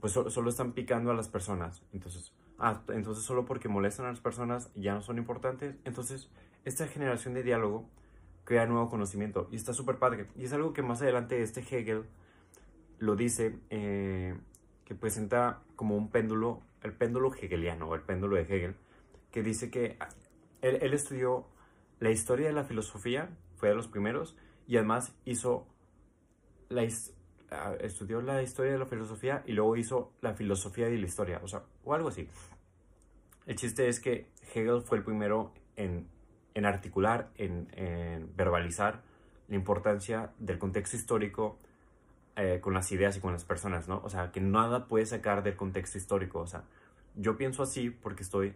pues 0.00 0.12
solo 0.12 0.50
están 0.50 0.72
picando 0.72 1.10
a 1.10 1.14
las 1.14 1.28
personas. 1.28 1.82
Entonces, 1.92 2.32
ah, 2.58 2.82
entonces 2.88 3.24
solo 3.24 3.46
porque 3.46 3.68
molestan 3.68 4.06
a 4.06 4.10
las 4.10 4.20
personas 4.20 4.70
ya 4.74 4.94
no 4.94 5.02
son 5.02 5.18
importantes. 5.18 5.74
Entonces, 5.84 6.28
esta 6.64 6.86
generación 6.86 7.34
de 7.34 7.42
diálogo 7.42 7.88
crea 8.44 8.66
nuevo 8.66 8.88
conocimiento 8.88 9.48
y 9.50 9.56
está 9.56 9.72
súper 9.72 9.98
padre. 9.98 10.26
Y 10.36 10.44
es 10.44 10.52
algo 10.52 10.72
que 10.72 10.82
más 10.82 11.02
adelante 11.02 11.42
este 11.42 11.60
Hegel 11.60 12.04
lo 12.98 13.16
dice, 13.16 13.58
eh, 13.70 14.36
que 14.84 14.94
presenta 14.94 15.62
como 15.76 15.96
un 15.96 16.10
péndulo 16.10 16.62
el 16.82 16.92
péndulo 16.92 17.32
hegeliano 17.34 17.94
el 17.94 18.02
péndulo 18.02 18.36
de 18.36 18.42
Hegel, 18.42 18.76
que 19.30 19.42
dice 19.42 19.70
que 19.70 19.96
ah, 20.00 20.08
él, 20.62 20.92
estudió 20.92 21.46
la 22.00 22.10
historia 22.10 22.48
de 22.48 22.52
la 22.52 22.64
filosofía, 22.64 23.30
fue 23.56 23.70
de 23.70 23.74
los 23.74 23.88
primeros, 23.88 24.36
y 24.66 24.76
además 24.76 25.14
hizo 25.24 25.66
la, 26.68 26.86
ah, 27.50 27.74
estudió 27.80 28.20
la 28.20 28.42
historia 28.42 28.72
de 28.72 28.78
la 28.78 28.86
filosofía 28.86 29.42
y 29.46 29.52
luego 29.52 29.76
hizo 29.76 30.12
la 30.20 30.34
filosofía 30.34 30.86
de 30.86 30.98
la 30.98 31.06
historia, 31.06 31.40
o 31.42 31.48
sea, 31.48 31.62
o 31.84 31.94
algo 31.94 32.08
así. 32.08 32.28
El 33.46 33.56
chiste 33.56 33.88
es 33.88 34.00
que 34.00 34.26
Hegel 34.54 34.82
fue 34.82 34.98
el 34.98 35.04
primero 35.04 35.52
en, 35.76 36.06
en 36.58 36.66
articular, 36.66 37.30
en, 37.36 37.68
verbalizar 38.36 39.02
la 39.48 39.54
importancia 39.54 40.32
del 40.38 40.58
contexto 40.58 40.96
histórico 40.96 41.58
eh, 42.40 42.60
con 42.60 42.72
las 42.72 42.92
ideas 42.92 43.16
y 43.16 43.20
con 43.20 43.32
las 43.32 43.44
personas, 43.44 43.88
¿no? 43.88 44.00
O 44.04 44.08
sea, 44.08 44.30
que 44.30 44.40
nada 44.40 44.86
puede 44.86 45.04
sacar 45.06 45.42
del 45.42 45.56
contexto 45.56 45.98
histórico. 45.98 46.38
O 46.38 46.46
sea, 46.46 46.62
yo 47.16 47.36
pienso 47.36 47.64
así 47.64 47.90
porque 47.90 48.22
estoy 48.22 48.54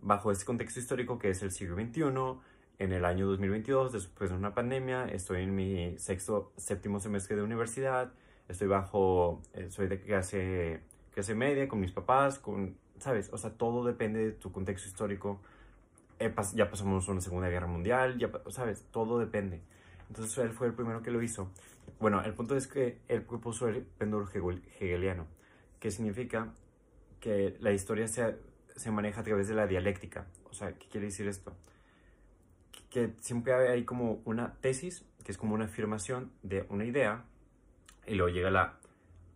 bajo 0.00 0.32
este 0.32 0.46
contexto 0.46 0.80
histórico 0.80 1.18
que 1.18 1.28
es 1.28 1.42
el 1.42 1.50
siglo 1.50 1.76
XXI, 1.76 2.40
en 2.78 2.92
el 2.92 3.04
año 3.04 3.26
2022, 3.26 3.92
después 3.92 4.30
de 4.30 4.36
una 4.36 4.54
pandemia, 4.54 5.04
estoy 5.04 5.42
en 5.42 5.54
mi 5.54 5.96
sexto, 5.98 6.52
séptimo 6.56 7.00
semestre 7.00 7.36
de 7.36 7.42
universidad, 7.42 8.12
estoy 8.48 8.66
bajo, 8.66 9.42
eh, 9.52 9.68
soy 9.70 9.88
de 9.88 10.00
clase, 10.00 10.80
clase 11.12 11.34
media 11.34 11.68
con 11.68 11.80
mis 11.80 11.92
papás, 11.92 12.38
con, 12.38 12.76
¿sabes? 12.98 13.30
O 13.30 13.36
sea, 13.36 13.50
todo 13.50 13.84
depende 13.84 14.24
de 14.24 14.32
tu 14.32 14.52
contexto 14.52 14.88
histórico. 14.88 15.38
ya 16.54 16.70
pasamos 16.70 17.08
una 17.08 17.20
Segunda 17.20 17.50
Guerra 17.50 17.66
Mundial, 17.66 18.18
ya, 18.18 18.30
¿sabes? 18.48 18.86
Todo 18.90 19.18
depende. 19.18 19.60
Entonces 20.08 20.36
él 20.38 20.50
fue 20.50 20.66
el 20.66 20.74
primero 20.74 21.02
que 21.02 21.10
lo 21.10 21.22
hizo. 21.22 21.50
Bueno, 22.00 22.22
el 22.22 22.34
punto 22.34 22.56
es 22.56 22.66
que 22.66 22.98
él 23.08 23.22
propuso 23.22 23.68
el 23.68 23.82
péndulo 23.82 24.28
hegeliano, 24.28 25.26
que 25.78 25.90
significa 25.90 26.52
que 27.20 27.56
la 27.60 27.72
historia 27.72 28.08
se, 28.08 28.36
se 28.74 28.90
maneja 28.90 29.20
a 29.20 29.24
través 29.24 29.48
de 29.48 29.54
la 29.54 29.66
dialéctica. 29.66 30.26
O 30.50 30.54
sea, 30.54 30.72
¿qué 30.72 30.88
quiere 30.88 31.06
decir 31.06 31.28
esto? 31.28 31.56
Que 32.90 33.14
siempre 33.20 33.54
hay 33.54 33.84
como 33.84 34.20
una 34.24 34.54
tesis, 34.54 35.04
que 35.24 35.32
es 35.32 35.38
como 35.38 35.54
una 35.54 35.66
afirmación 35.66 36.32
de 36.42 36.66
una 36.68 36.84
idea, 36.84 37.24
y 38.06 38.14
luego 38.14 38.34
llega 38.34 38.50
la 38.50 38.78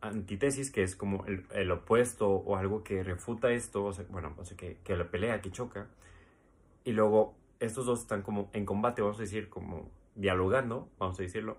antítesis, 0.01 0.71
que 0.71 0.83
es 0.83 0.97
como 0.97 1.25
el, 1.27 1.47
el 1.53 1.71
opuesto 1.71 2.29
o 2.29 2.57
algo 2.57 2.83
que 2.83 3.03
refuta 3.03 3.51
esto, 3.53 3.85
o 3.85 3.93
sea, 3.93 4.05
bueno, 4.09 4.35
o 4.37 4.45
sea, 4.45 4.57
que, 4.57 4.79
que 4.83 4.97
la 4.97 5.11
pelea, 5.11 5.41
que 5.41 5.51
choca, 5.51 5.87
y 6.85 6.93
luego 6.93 7.37
estos 7.61 7.87
dos 7.87 8.01
están 8.01 8.23
como 8.23 8.51
en 8.53 8.67
combate, 8.67 9.03
vamos 9.03 9.19
a 9.19 9.23
decir, 9.23 9.49
como 9.49 9.91
dialogando, 10.15 10.89
vamos 10.99 11.19
a 11.19 11.23
decirlo, 11.23 11.59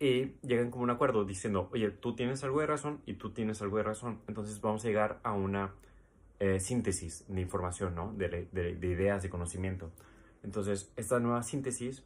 y 0.00 0.32
llegan 0.40 0.70
como 0.70 0.82
un 0.82 0.90
acuerdo 0.90 1.26
diciendo, 1.26 1.68
oye, 1.72 1.90
tú 1.90 2.14
tienes 2.14 2.42
algo 2.42 2.60
de 2.60 2.66
razón 2.66 3.02
y 3.04 3.14
tú 3.14 3.32
tienes 3.32 3.60
algo 3.60 3.76
de 3.76 3.82
razón. 3.82 4.18
Entonces 4.28 4.58
vamos 4.62 4.82
a 4.82 4.88
llegar 4.88 5.20
a 5.22 5.32
una 5.32 5.74
eh, 6.38 6.58
síntesis 6.58 7.26
de 7.28 7.38
información, 7.42 7.94
¿no? 7.94 8.14
De, 8.14 8.48
de, 8.50 8.74
de, 8.74 8.86
ideas, 8.88 9.22
de 9.22 9.28
conocimiento. 9.28 9.90
Entonces, 10.42 10.90
esta 10.96 11.20
nueva 11.20 11.42
síntesis 11.42 12.02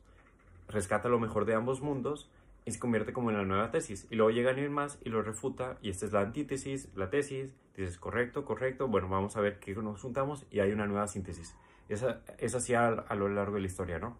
rescata 0.66 1.08
lo 1.08 1.20
mejor 1.20 1.44
de 1.44 1.54
ambos 1.54 1.82
mundos 1.82 2.28
y 2.64 2.72
se 2.72 2.80
convierte 2.80 3.12
como 3.12 3.30
en 3.30 3.36
la 3.36 3.44
nueva 3.44 3.70
tesis. 3.70 4.08
Y 4.10 4.16
luego 4.16 4.32
llega 4.32 4.50
alguien 4.50 4.72
más 4.72 4.98
y 5.04 5.10
lo 5.10 5.22
refuta 5.22 5.78
y 5.80 5.90
esta 5.90 6.04
es 6.04 6.12
la 6.12 6.22
antítesis, 6.22 6.88
la 6.96 7.10
tesis. 7.10 7.54
Dices, 7.76 7.96
correcto, 7.96 8.44
correcto. 8.44 8.88
Bueno, 8.88 9.08
vamos 9.08 9.36
a 9.36 9.40
ver 9.40 9.60
qué 9.60 9.72
nos 9.72 10.00
juntamos 10.00 10.46
y 10.50 10.58
hay 10.58 10.72
una 10.72 10.88
nueva 10.88 11.06
síntesis. 11.06 11.54
Esa 11.88 12.22
es 12.38 12.56
así 12.56 12.74
a, 12.74 12.88
a 12.88 13.14
lo 13.14 13.28
largo 13.28 13.54
de 13.54 13.60
la 13.60 13.66
historia, 13.68 14.00
¿no? 14.00 14.16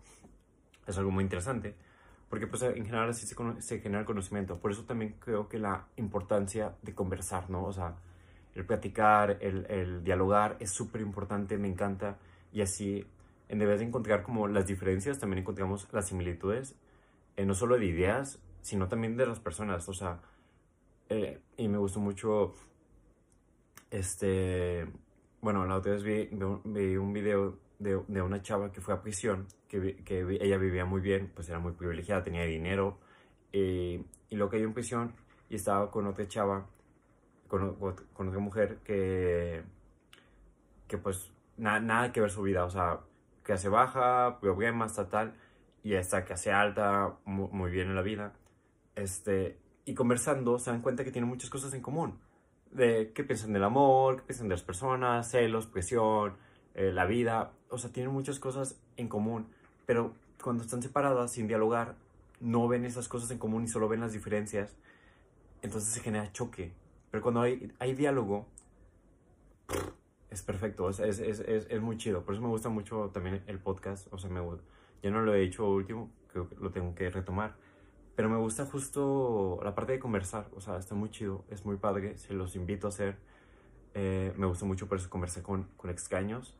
Es 0.87 0.97
algo 0.97 1.11
muy 1.11 1.25
interesante 1.25 1.75
porque 2.29 2.47
pues 2.47 2.63
en 2.63 2.85
general 2.85 3.11
así 3.11 3.27
se, 3.27 3.37
se 3.61 3.81
genera 3.81 4.05
conocimiento. 4.05 4.59
Por 4.59 4.73
eso 4.73 4.85
también 4.85 5.17
creo 5.19 5.49
que 5.49 5.59
la 5.59 5.87
importancia 5.97 6.75
de 6.83 6.95
conversar, 6.95 7.51
¿no? 7.51 7.65
O 7.65 7.73
sea, 7.73 7.97
el 8.55 8.65
platicar, 8.65 9.39
el, 9.41 9.67
el 9.69 10.05
dialogar 10.05 10.57
es 10.61 10.71
súper 10.71 11.01
importante, 11.01 11.59
me 11.59 11.69
encanta. 11.69 12.19
Y 12.53 12.61
así, 12.63 13.07
en 13.49 13.59
vez 13.59 13.79
de 13.81 13.87
encontrar 13.87 14.23
como 14.23 14.49
las 14.49 14.67
diferencias, 14.67 15.19
también 15.19 15.41
encontramos 15.41 15.89
las 15.93 16.09
similitudes, 16.09 16.77
eh, 17.37 17.45
no 17.45 17.55
solo 17.55 17.77
de 17.79 17.87
ideas, 17.87 18.41
sino 18.63 18.89
también 18.89 19.17
de 19.17 19.27
las 19.27 19.41
personas. 19.41 19.89
O 19.89 19.93
sea, 19.93 20.21
eh, 21.09 21.41
y 21.57 21.69
me 21.69 21.79
gustó 21.79 22.01
mucho, 22.01 22.55
este, 23.91 24.87
bueno, 25.41 25.67
la 25.67 25.77
otra 25.77 25.93
vez 25.93 26.03
vi, 26.03 26.31
vi 26.65 26.97
un 26.97 27.13
video 27.13 27.59
de, 27.79 28.01
de, 28.09 28.23
una 28.23 28.41
chava 28.43 28.73
que 28.73 28.81
fue 28.81 28.95
a 28.95 29.03
prisión, 29.03 29.47
que, 29.69 29.97
que, 30.05 30.21
ella 30.41 30.57
vivía 30.59 30.85
muy 30.85 31.01
bien, 31.01 31.31
pues 31.35 31.49
era 31.49 31.59
muy 31.59 31.73
privilegiada, 31.73 32.25
tenía 32.25 32.45
dinero, 32.45 32.99
y, 33.53 34.05
lo 34.31 34.49
cayó 34.49 34.65
en 34.65 34.75
prisión 34.75 35.15
y 35.49 35.55
estaba 35.55 35.91
con 35.91 36.07
otra 36.07 36.27
chava, 36.27 36.67
con, 37.47 37.75
con 37.77 38.29
otra 38.29 38.41
mujer 38.41 38.79
que, 38.85 39.63
que 40.89 40.99
pues 40.99 41.31
nada 41.57 42.13
que 42.13 42.21
ver 42.21 42.31
su 42.31 42.43
vida, 42.43 42.65
o 42.65 42.71
sea, 42.71 43.01
clase 43.43 43.69
baja, 43.69 44.39
problemas, 44.41 44.95
tal, 44.95 45.09
tal, 45.09 45.35
y 45.83 45.95
esta 45.95 46.25
clase 46.25 46.51
alta, 46.51 47.17
muy, 47.25 47.49
muy 47.53 47.71
bien 47.71 47.89
en 47.89 47.95
la 47.95 48.03
vida. 48.03 48.33
Este, 48.95 49.59
y 49.85 49.95
conversando 49.95 50.59
se 50.59 50.71
dan 50.71 50.83
cuenta 50.83 51.05
que 51.05 51.13
tienen 51.13 51.29
muchas 51.29 51.51
cosas 51.51 51.73
en 51.75 51.83
común. 51.83 52.19
De 52.71 53.13
qué 53.13 53.23
piensan 53.23 53.53
del 53.53 53.65
amor, 53.65 54.17
qué 54.17 54.23
piensan 54.23 54.49
de 54.49 54.55
las 54.55 54.63
personas, 54.63 55.31
celos, 55.31 55.67
presión, 55.67 56.37
eh, 56.75 56.91
la 56.93 57.05
vida. 57.07 57.53
O 57.75 57.79
sea, 57.79 57.91
tienen 57.91 58.13
muchas 58.13 58.39
cosas 58.39 58.77
en 58.97 59.09
común. 59.09 59.47
Pero 59.87 60.15
cuando 60.43 60.63
están 60.63 60.83
separadas, 60.83 61.33
sin 61.33 61.49
dialogar, 61.49 61.97
no 62.41 62.69
ven 62.69 62.85
esas 62.85 63.09
cosas 63.09 63.31
en 63.31 63.39
común 63.39 63.65
y 63.65 63.69
solo 63.69 63.89
ven 63.89 64.01
las 64.01 64.13
diferencias. 64.13 64.77
Entonces 65.63 65.93
se 65.93 66.01
genera 66.01 66.33
choque. 66.33 66.73
Pero 67.11 67.23
cuando 67.23 67.43
hay, 67.43 67.73
hay 67.79 67.95
diálogo, 67.95 68.47
es 70.31 70.43
perfecto, 70.43 70.89
es, 70.91 70.99
es, 71.01 71.19
es, 71.21 71.41
es, 71.41 71.81
muy 71.81 71.97
chido. 71.97 72.23
Por 72.23 72.35
eso 72.35 72.43
me 72.43 72.49
gusta 72.49 72.69
mucho 72.69 73.11
también 73.13 73.43
el 73.47 73.59
podcast. 73.59 74.07
O 74.13 74.19
sea, 74.19 74.31
me, 74.31 74.41
ya 75.03 75.11
no 75.11 75.23
lo 75.23 75.35
he 75.35 75.41
dicho 75.41 75.69
último, 75.69 76.11
creo 76.29 76.49
que 76.49 76.57
lo 76.57 76.71
tengo 76.71 76.95
que 76.95 77.11
retomar. 77.11 77.57
Pero 78.17 78.29
me 78.29 78.37
gusta 78.37 78.67
justo 78.67 79.61
la 79.65 79.75
parte 79.75 79.93
de 79.93 79.99
conversar. 79.99 80.49
O 80.55 80.61
sea, 80.61 80.77
está 80.77 80.95
muy 80.95 81.11
chido, 81.11 81.45
es 81.51 81.65
muy 81.65 81.77
padre. 81.77 82.19
Se 82.19 82.35
los 82.35 82.57
invito 82.57 82.87
a 82.87 82.91
hacer. 82.91 83.17
Eh, 83.95 84.33
me 84.37 84.47
gusta 84.47 84.65
mucho 84.65 84.89
por 84.89 84.99
eso 84.99 85.09
conversar 85.11 85.43
con, 85.43 85.69
con 85.77 85.91
extraños. 85.91 86.57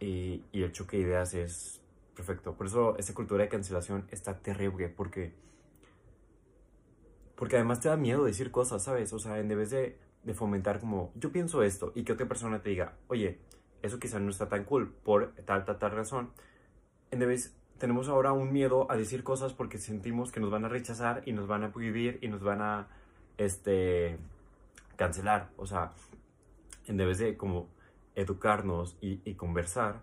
Y, 0.00 0.44
y 0.52 0.62
el 0.62 0.72
choque 0.72 0.98
de 0.98 1.04
ideas 1.04 1.34
es 1.34 1.80
perfecto. 2.14 2.54
Por 2.54 2.66
eso 2.66 2.96
esa 2.98 3.14
cultura 3.14 3.44
de 3.44 3.48
cancelación 3.48 4.06
está 4.10 4.38
terrible. 4.38 4.88
Porque, 4.88 5.32
porque 7.34 7.56
además 7.56 7.80
te 7.80 7.88
da 7.88 7.96
miedo 7.96 8.24
decir 8.24 8.50
cosas, 8.50 8.84
¿sabes? 8.84 9.12
O 9.12 9.18
sea, 9.18 9.38
en 9.38 9.48
vez 9.48 9.70
de 9.70 9.98
de 10.26 10.34
fomentar 10.34 10.80
como, 10.80 11.12
yo 11.14 11.30
pienso 11.30 11.62
esto 11.62 11.92
y 11.94 12.02
que 12.02 12.12
otra 12.12 12.26
persona 12.26 12.60
te 12.60 12.70
diga, 12.70 12.94
oye, 13.06 13.38
eso 13.80 14.00
quizá 14.00 14.18
no 14.18 14.30
está 14.30 14.48
tan 14.48 14.64
cool 14.64 14.92
por 14.92 15.32
tal, 15.44 15.64
tal, 15.64 15.78
tal 15.78 15.92
razón. 15.92 16.30
En 17.12 17.20
vez, 17.20 17.54
tenemos 17.78 18.08
ahora 18.08 18.32
un 18.32 18.52
miedo 18.52 18.90
a 18.90 18.96
decir 18.96 19.22
cosas 19.22 19.52
porque 19.52 19.78
sentimos 19.78 20.32
que 20.32 20.40
nos 20.40 20.50
van 20.50 20.64
a 20.64 20.68
rechazar 20.68 21.22
y 21.26 21.32
nos 21.32 21.46
van 21.46 21.62
a 21.62 21.72
prohibir 21.72 22.18
y 22.22 22.28
nos 22.28 22.42
van 22.42 22.60
a, 22.60 22.88
este, 23.38 24.18
cancelar. 24.96 25.50
O 25.56 25.64
sea, 25.64 25.92
en 26.88 26.96
vez 26.96 27.18
de 27.18 27.36
como 27.36 27.68
educarnos 28.16 28.96
y, 29.00 29.34
conversar, 29.34 30.00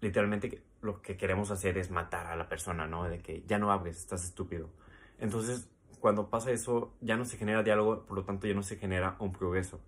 literalmente 0.00 0.62
lo 0.80 1.02
que 1.02 1.16
queremos 1.16 1.50
hacer 1.50 1.76
es 1.76 1.90
matar 1.90 2.26
a 2.26 2.36
la 2.36 2.48
persona, 2.48 2.86
¿no? 2.86 3.04
De 3.04 3.18
que 3.18 3.42
ya 3.46 3.58
no 3.58 3.72
hables, 3.72 3.98
estás 3.98 4.24
estúpido. 4.24 4.70
Entonces, 5.18 5.68
cuando 6.00 6.30
pasa 6.30 6.52
eso, 6.52 6.94
ya 7.00 7.16
no 7.16 7.24
se 7.24 7.36
genera 7.36 7.62
diálogo, 7.62 8.04
por 8.06 8.16
lo 8.16 8.24
tanto 8.24 8.46
ya 8.46 8.54
no 8.54 8.62
se 8.62 8.76
genera 8.76 9.16
un 9.18 9.32
progreso. 9.32 9.80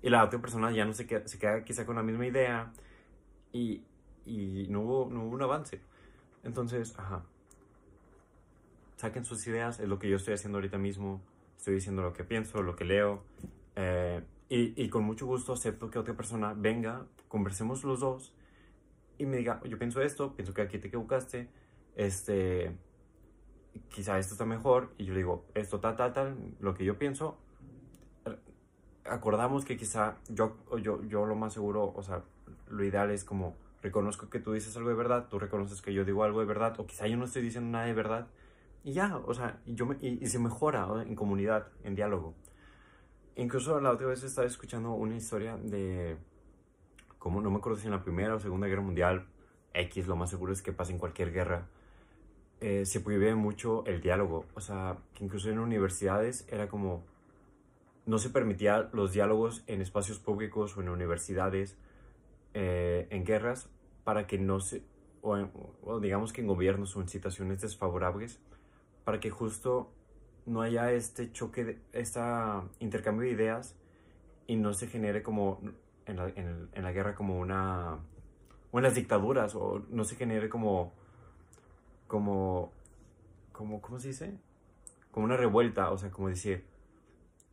Y 0.00 0.10
la 0.10 0.22
otra 0.22 0.40
persona 0.40 0.70
ya 0.70 0.84
no 0.84 0.92
se 0.92 1.06
queda, 1.06 1.26
se 1.26 1.38
queda 1.38 1.64
quizá 1.64 1.84
con 1.84 1.96
la 1.96 2.02
misma 2.02 2.26
idea 2.26 2.72
y, 3.52 3.82
y 4.24 4.66
no, 4.68 4.82
hubo, 4.82 5.10
no 5.10 5.24
hubo 5.24 5.34
un 5.34 5.42
avance. 5.42 5.80
Entonces, 6.44 6.94
ajá. 6.98 7.24
Saquen 8.96 9.24
sus 9.24 9.44
ideas, 9.48 9.80
es 9.80 9.88
lo 9.88 9.98
que 9.98 10.08
yo 10.08 10.16
estoy 10.16 10.34
haciendo 10.34 10.58
ahorita 10.58 10.78
mismo. 10.78 11.20
Estoy 11.56 11.74
diciendo 11.74 12.02
lo 12.02 12.12
que 12.12 12.22
pienso, 12.22 12.62
lo 12.62 12.76
que 12.76 12.84
leo. 12.84 13.24
Eh, 13.74 14.22
y, 14.56 14.88
con 14.88 15.04
mucho 15.04 15.26
gusto 15.26 15.52
acepto 15.52 15.90
que 15.90 15.98
otra 15.98 16.14
persona 16.14 16.54
venga, 16.56 17.06
conversemos 17.28 17.82
los 17.84 18.00
dos 18.00 18.34
y 19.18 19.26
me 19.26 19.38
diga, 19.38 19.60
yo 19.64 19.78
pienso 19.78 20.00
esto, 20.02 20.34
pienso 20.34 20.54
que 20.54 20.62
aquí 20.62 20.78
te 20.78 20.88
equivocaste. 20.88 21.48
Este, 21.96 22.76
quizá 23.88 24.18
esto 24.18 24.34
está 24.34 24.44
mejor, 24.44 24.92
y 24.98 25.04
yo 25.04 25.14
digo, 25.14 25.44
esto 25.54 25.80
tal, 25.80 25.96
tal, 25.96 26.12
tal, 26.12 26.36
lo 26.60 26.74
que 26.74 26.84
yo 26.84 26.98
pienso, 26.98 27.38
acordamos 29.04 29.64
que 29.64 29.76
quizá 29.76 30.16
yo, 30.28 30.56
yo, 30.80 31.02
yo 31.04 31.26
lo 31.26 31.36
más 31.36 31.52
seguro, 31.52 31.92
o 31.94 32.02
sea, 32.02 32.22
lo 32.68 32.84
ideal 32.84 33.10
es 33.10 33.24
como, 33.24 33.56
reconozco 33.82 34.30
que 34.30 34.40
tú 34.40 34.52
dices 34.52 34.76
algo 34.76 34.88
de 34.88 34.94
verdad, 34.94 35.28
tú 35.28 35.38
reconoces 35.38 35.82
que 35.82 35.92
yo 35.92 36.04
digo 36.04 36.24
algo 36.24 36.40
de 36.40 36.46
verdad, 36.46 36.78
o 36.78 36.86
quizá 36.86 37.06
yo 37.06 37.16
no 37.16 37.26
estoy 37.26 37.42
diciendo 37.42 37.70
nada 37.70 37.86
de 37.86 37.94
verdad, 37.94 38.28
y 38.82 38.92
ya, 38.92 39.16
o 39.16 39.34
sea, 39.34 39.60
y, 39.66 40.26
se 40.26 40.38
mejora 40.38 40.86
en 41.02 41.14
comunidad, 41.14 41.68
en 41.84 41.94
diálogo. 41.94 42.34
Incluso 43.36 43.80
la 43.80 43.90
otra 43.90 44.06
vez 44.06 44.22
estaba 44.22 44.46
escuchando 44.46 44.92
una 44.92 45.16
historia 45.16 45.56
de, 45.56 46.16
como 47.18 47.40
no 47.40 47.50
me 47.50 47.56
acuerdo 47.56 47.78
si 47.78 47.86
en 47.86 47.92
la 47.92 48.02
Primera 48.02 48.34
o 48.34 48.40
Segunda 48.40 48.68
Guerra 48.68 48.82
Mundial, 48.82 49.26
X, 49.72 50.06
lo 50.06 50.14
más 50.14 50.30
seguro 50.30 50.52
es 50.52 50.62
que 50.62 50.72
pase 50.72 50.92
en 50.92 50.98
cualquier 50.98 51.32
guerra, 51.32 51.66
eh, 52.60 52.86
se 52.86 53.00
prohíbe 53.00 53.34
mucho 53.34 53.84
el 53.86 54.00
diálogo. 54.00 54.46
O 54.54 54.60
sea, 54.60 54.98
que 55.14 55.24
incluso 55.24 55.50
en 55.50 55.58
universidades 55.58 56.46
era 56.48 56.68
como... 56.68 57.02
No 58.06 58.18
se 58.18 58.30
permitía 58.30 58.90
los 58.92 59.12
diálogos 59.12 59.64
en 59.66 59.80
espacios 59.80 60.18
públicos 60.18 60.76
o 60.76 60.82
en 60.82 60.90
universidades, 60.90 61.76
eh, 62.52 63.08
en 63.10 63.24
guerras, 63.24 63.68
para 64.04 64.26
que 64.26 64.38
no 64.38 64.60
se... 64.60 64.82
O, 65.22 66.00
digamos 66.00 66.34
que 66.34 66.42
en 66.42 66.46
gobiernos 66.46 66.94
o 66.96 67.00
en 67.00 67.08
situaciones 67.08 67.60
desfavorables, 67.60 68.38
para 69.04 69.20
que 69.20 69.30
justo 69.30 69.90
no 70.46 70.62
haya 70.62 70.92
este 70.92 71.32
choque, 71.32 71.78
este 71.92 72.20
intercambio 72.80 73.26
de 73.26 73.32
ideas 73.32 73.76
y 74.46 74.56
no 74.56 74.74
se 74.74 74.86
genere 74.86 75.22
como 75.22 75.60
en 76.06 76.16
la, 76.16 76.28
en, 76.28 76.68
en 76.72 76.82
la 76.82 76.92
guerra 76.92 77.14
como 77.14 77.38
una... 77.38 77.98
o 78.70 78.78
en 78.78 78.82
las 78.84 78.94
dictaduras, 78.94 79.54
o 79.54 79.82
no 79.90 80.04
se 80.04 80.16
genere 80.16 80.48
como 80.48 80.92
como, 82.06 82.70
como, 83.52 83.80
¿cómo 83.80 83.98
se 83.98 84.08
dice? 84.08 84.38
Como 85.10 85.26
una 85.26 85.36
revuelta, 85.36 85.90
o 85.90 85.98
sea, 85.98 86.10
como 86.10 86.28
decir, 86.28 86.64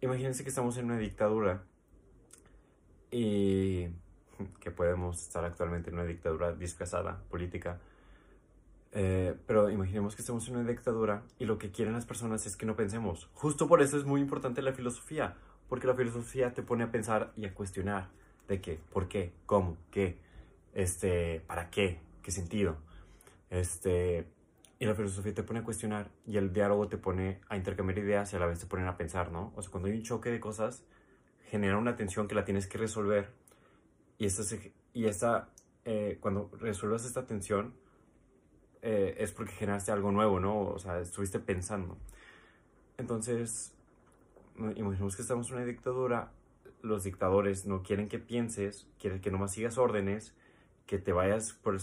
imagínense 0.02 0.44
que 0.44 0.50
estamos 0.50 0.78
en 0.78 0.86
una 0.86 0.98
dictadura 0.98 1.64
y 3.10 3.88
que 4.60 4.72
podemos 4.72 5.22
estar 5.22 5.44
actualmente 5.46 5.90
en 5.90 5.96
una 5.96 6.06
dictadura 6.06 6.54
disfrazada 6.54 7.24
política. 7.30 7.80
Eh, 8.94 9.36
pero 9.48 9.70
imaginemos 9.70 10.16
que 10.16 10.22
estamos 10.22 10.48
en 10.50 10.58
una 10.58 10.70
dictadura 10.70 11.24
y 11.40 11.46
lo 11.46 11.58
que 11.58 11.72
quieren 11.72 11.94
las 11.94 12.06
personas 12.06 12.46
es 12.46 12.58
que 12.58 12.66
no 12.66 12.76
pensemos. 12.76 13.30
Justo 13.34 13.68
por 13.68 13.82
eso 13.82 13.98
es 13.98 14.06
muy 14.06 14.22
importante 14.22 14.62
la 14.62 14.74
filosofía, 14.74 15.38
porque 15.70 15.88
la 15.88 15.96
filosofía 15.96 16.54
te 16.54 16.64
pone 16.64 16.84
a 16.84 16.92
pensar 16.92 17.32
y 17.38 17.46
a 17.46 17.54
cuestionar 17.54 18.10
de 18.48 18.60
qué, 18.60 18.80
por 18.92 19.08
qué, 19.08 19.34
cómo, 19.46 19.78
qué, 19.92 20.18
este, 20.74 21.42
para 21.48 21.70
qué, 21.70 22.00
qué 22.22 22.32
sentido. 22.32 22.78
Este, 23.50 24.28
y 24.80 24.86
la 24.86 24.96
filosofía 24.96 25.34
te 25.34 25.44
pone 25.44 25.60
a 25.60 25.64
cuestionar 25.64 26.10
y 26.26 26.38
el 26.38 26.52
diálogo 26.52 26.88
te 26.88 26.98
pone 26.98 27.40
a 27.50 27.56
intercambiar 27.56 28.00
ideas 28.00 28.34
y 28.34 28.36
a 28.36 28.40
la 28.40 28.48
vez 28.48 28.60
te 28.60 28.66
ponen 28.66 28.88
a 28.88 28.98
pensar, 28.98 29.32
¿no? 29.32 29.54
O 29.56 29.62
sea, 29.62 29.72
cuando 29.72 29.88
hay 29.88 29.96
un 29.96 30.04
choque 30.04 30.32
de 30.32 30.40
cosas, 30.40 30.84
genera 31.50 31.78
una 31.78 31.96
tensión 31.96 32.28
que 32.28 32.36
la 32.36 32.44
tienes 32.46 32.68
que 32.68 32.78
resolver. 32.78 33.30
Y, 34.18 34.26
esta, 34.26 34.44
y 34.94 35.06
esta, 35.06 35.50
eh, 35.86 36.18
cuando 36.20 36.50
resuelvas 36.60 37.06
esta 37.06 37.26
tensión, 37.26 37.74
eh, 38.82 39.16
es 39.20 39.32
porque 39.32 39.54
generaste 39.54 39.92
algo 39.92 40.12
nuevo, 40.12 40.40
¿no? 40.40 40.62
O 40.62 40.80
sea, 40.80 41.00
estuviste 41.00 41.40
pensando. 41.40 41.98
Entonces, 42.98 43.74
imaginemos 44.58 45.16
que 45.16 45.22
estamos 45.22 45.50
en 45.50 45.58
una 45.58 45.66
dictadura, 45.66 46.32
los 46.82 47.04
dictadores 47.04 47.66
no 47.66 47.84
quieren 47.84 48.08
que 48.08 48.20
pienses, 48.20 48.88
quieren 49.00 49.22
que 49.22 49.32
nomás 49.32 49.54
sigas 49.54 49.78
órdenes, 49.78 50.36
que 50.88 50.98
te 50.98 51.14
vayas 51.14 51.54
por 51.54 51.76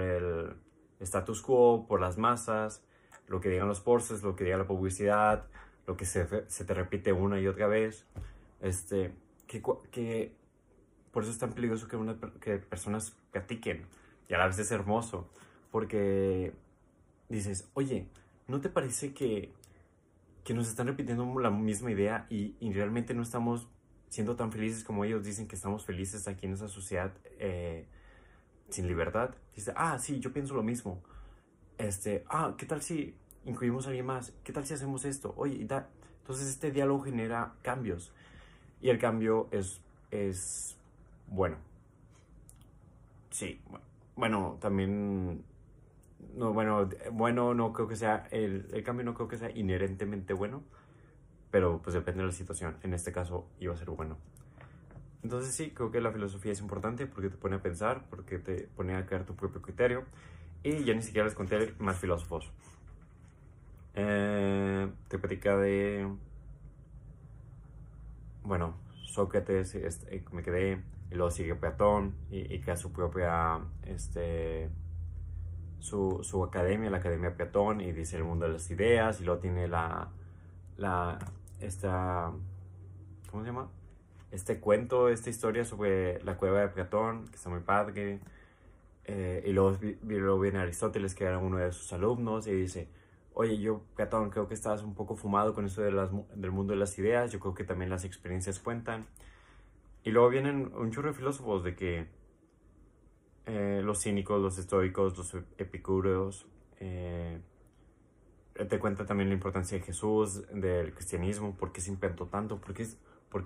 el, 0.00 0.56
status 1.00 1.42
quo, 1.42 1.86
por 1.86 2.00
las 2.00 2.16
masas, 2.16 2.82
lo 3.28 3.40
que 3.40 3.48
digan 3.48 3.68
los 3.68 3.80
forces, 3.80 4.22
lo 4.22 4.36
que 4.36 4.44
diga 4.44 4.56
la 4.56 4.66
publicidad, 4.66 5.46
lo 5.86 5.96
que 5.96 6.04
se, 6.04 6.26
se 6.48 6.64
te 6.64 6.74
repite 6.74 7.12
una 7.12 7.40
y 7.40 7.48
otra 7.48 7.66
vez. 7.66 8.06
Este, 8.60 9.12
que, 9.46 10.32
por 11.12 11.22
eso 11.22 11.32
es 11.32 11.38
tan 11.38 11.52
peligroso 11.52 11.88
que 12.40 12.56
personas 12.58 13.16
platiquen. 13.32 13.86
Y 14.28 14.34
a 14.34 14.38
la 14.38 14.46
vez 14.46 14.58
es 14.58 14.70
hermoso, 14.70 15.28
porque 15.70 16.52
dices, 17.28 17.68
oye, 17.74 18.08
¿no 18.48 18.60
te 18.60 18.68
parece 18.68 19.12
que, 19.12 19.52
que 20.44 20.54
nos 20.54 20.68
están 20.68 20.86
repitiendo 20.86 21.38
la 21.38 21.50
misma 21.50 21.90
idea 21.90 22.26
y, 22.30 22.54
realmente 22.72 23.14
no 23.14 23.22
estamos 23.22 23.68
siendo 24.08 24.36
tan 24.36 24.52
felices 24.52 24.84
como 24.84 25.04
ellos 25.04 25.24
dicen 25.24 25.48
que 25.48 25.56
estamos 25.56 25.84
felices 25.84 26.28
aquí 26.28 26.46
en 26.46 26.52
esa 26.52 26.68
sociedad 26.68 27.12
eh, 27.38 27.86
sin 28.68 28.86
libertad, 28.86 29.34
dice, 29.54 29.72
ah, 29.76 29.98
sí, 29.98 30.20
yo 30.20 30.32
pienso 30.32 30.54
lo 30.54 30.62
mismo. 30.62 31.02
Este, 31.78 32.24
ah, 32.28 32.54
¿qué 32.56 32.66
tal 32.66 32.82
si 32.82 33.14
incluimos 33.44 33.86
a 33.86 33.90
alguien 33.90 34.06
más? 34.06 34.32
¿Qué 34.42 34.52
tal 34.52 34.66
si 34.66 34.74
hacemos 34.74 35.04
esto? 35.04 35.34
Oye, 35.36 35.54
y 35.54 35.64
da. 35.64 35.88
Entonces 36.20 36.48
este 36.48 36.72
diálogo 36.72 37.04
genera 37.04 37.54
cambios. 37.62 38.12
Y 38.80 38.88
el 38.88 38.98
cambio 38.98 39.48
es, 39.52 39.80
es 40.10 40.76
bueno. 41.28 41.56
Sí, 43.30 43.60
bueno, 44.16 44.56
también, 44.60 45.44
no, 46.34 46.52
bueno, 46.52 46.88
bueno, 47.12 47.54
no 47.54 47.72
creo 47.72 47.88
que 47.88 47.96
sea, 47.96 48.28
el, 48.30 48.68
el 48.72 48.82
cambio 48.82 49.04
no 49.04 49.14
creo 49.14 49.28
que 49.28 49.38
sea 49.38 49.50
inherentemente 49.50 50.32
bueno, 50.34 50.62
pero 51.50 51.80
pues 51.82 51.94
depende 51.94 52.20
de 52.20 52.26
la 52.26 52.32
situación. 52.32 52.76
En 52.82 52.94
este 52.94 53.12
caso 53.12 53.48
iba 53.60 53.74
a 53.74 53.76
ser 53.76 53.90
bueno. 53.90 54.18
Entonces 55.22 55.54
sí, 55.54 55.70
creo 55.70 55.90
que 55.90 56.00
la 56.00 56.12
filosofía 56.12 56.52
es 56.52 56.60
importante 56.60 57.06
porque 57.06 57.30
te 57.30 57.36
pone 57.36 57.56
a 57.56 57.62
pensar, 57.62 58.04
porque 58.10 58.38
te 58.38 58.68
pone 58.76 58.94
a 58.94 59.06
crear 59.06 59.24
tu 59.24 59.34
propio 59.34 59.60
criterio. 59.62 60.04
Y 60.62 60.84
ya 60.84 60.94
ni 60.94 61.02
siquiera 61.02 61.24
les 61.24 61.34
conté 61.34 61.74
más 61.78 61.98
filósofos. 61.98 62.52
Eh, 63.94 64.88
te 65.08 65.18
platica 65.18 65.56
de... 65.56 66.08
Bueno, 68.44 68.76
Sócrates, 69.04 69.74
este, 69.74 70.22
me 70.30 70.42
quedé, 70.42 70.82
y 71.10 71.14
luego 71.14 71.30
sigue 71.30 71.54
Platón 71.54 72.14
y, 72.30 72.54
y 72.54 72.60
crea 72.60 72.76
su 72.76 72.92
propia 72.92 73.60
este, 73.84 74.70
su, 75.80 76.20
su, 76.22 76.42
academia, 76.42 76.90
la 76.90 76.98
Academia 76.98 77.34
Platón, 77.36 77.80
y 77.80 77.92
dice 77.92 78.16
el 78.16 78.24
mundo 78.24 78.46
de 78.46 78.52
las 78.52 78.70
ideas, 78.70 79.20
y 79.20 79.24
luego 79.24 79.40
tiene 79.40 79.68
la, 79.68 80.08
la, 80.76 81.18
esta, 81.60 82.32
¿cómo 83.30 83.42
se 83.42 83.48
llama? 83.48 83.68
Este 84.30 84.58
cuento, 84.60 85.08
esta 85.08 85.30
historia 85.30 85.64
sobre 85.64 86.22
la 86.24 86.36
cueva 86.36 86.60
de 86.60 86.68
Platón, 86.68 87.26
que 87.28 87.36
está 87.36 87.48
muy 87.48 87.60
padre. 87.60 88.20
Eh, 89.04 89.44
y 89.46 89.52
luego, 89.52 89.78
luego 90.02 90.40
viene 90.40 90.58
Aristóteles, 90.58 91.14
que 91.14 91.24
era 91.24 91.38
uno 91.38 91.58
de 91.58 91.72
sus 91.72 91.92
alumnos, 91.92 92.46
y 92.46 92.52
dice, 92.52 92.88
oye, 93.34 93.58
yo, 93.58 93.82
Platón, 93.94 94.30
creo 94.30 94.48
que 94.48 94.54
estás 94.54 94.82
un 94.82 94.94
poco 94.94 95.14
fumado 95.14 95.54
con 95.54 95.66
eso 95.66 95.82
de 95.82 95.92
las, 95.92 96.10
del 96.34 96.50
mundo 96.50 96.72
de 96.72 96.78
las 96.78 96.98
ideas, 96.98 97.30
yo 97.30 97.38
creo 97.38 97.54
que 97.54 97.64
también 97.64 97.90
las 97.90 98.04
experiencias 98.04 98.58
cuentan. 98.58 99.06
Y 100.04 100.10
luego 100.10 100.28
vienen 100.28 100.72
un 100.74 100.90
chorro 100.90 101.08
de 101.08 101.14
filósofos 101.14 101.62
de 101.62 101.74
que 101.74 102.06
eh, 103.46 103.80
los 103.84 104.02
cínicos, 104.02 104.42
los 104.42 104.58
estoicos, 104.58 105.16
los 105.16 105.34
epicúreos, 105.56 106.46
eh, 106.80 107.40
te 108.68 108.78
cuenta 108.78 109.04
también 109.06 109.28
la 109.28 109.34
importancia 109.34 109.78
de 109.78 109.84
Jesús, 109.84 110.42
del 110.52 110.92
cristianismo, 110.94 111.54
por 111.56 111.72
qué 111.72 111.80
se 111.80 111.90
inventó 111.90 112.26
tanto, 112.26 112.58
por 112.58 112.74
qué, 112.74 112.86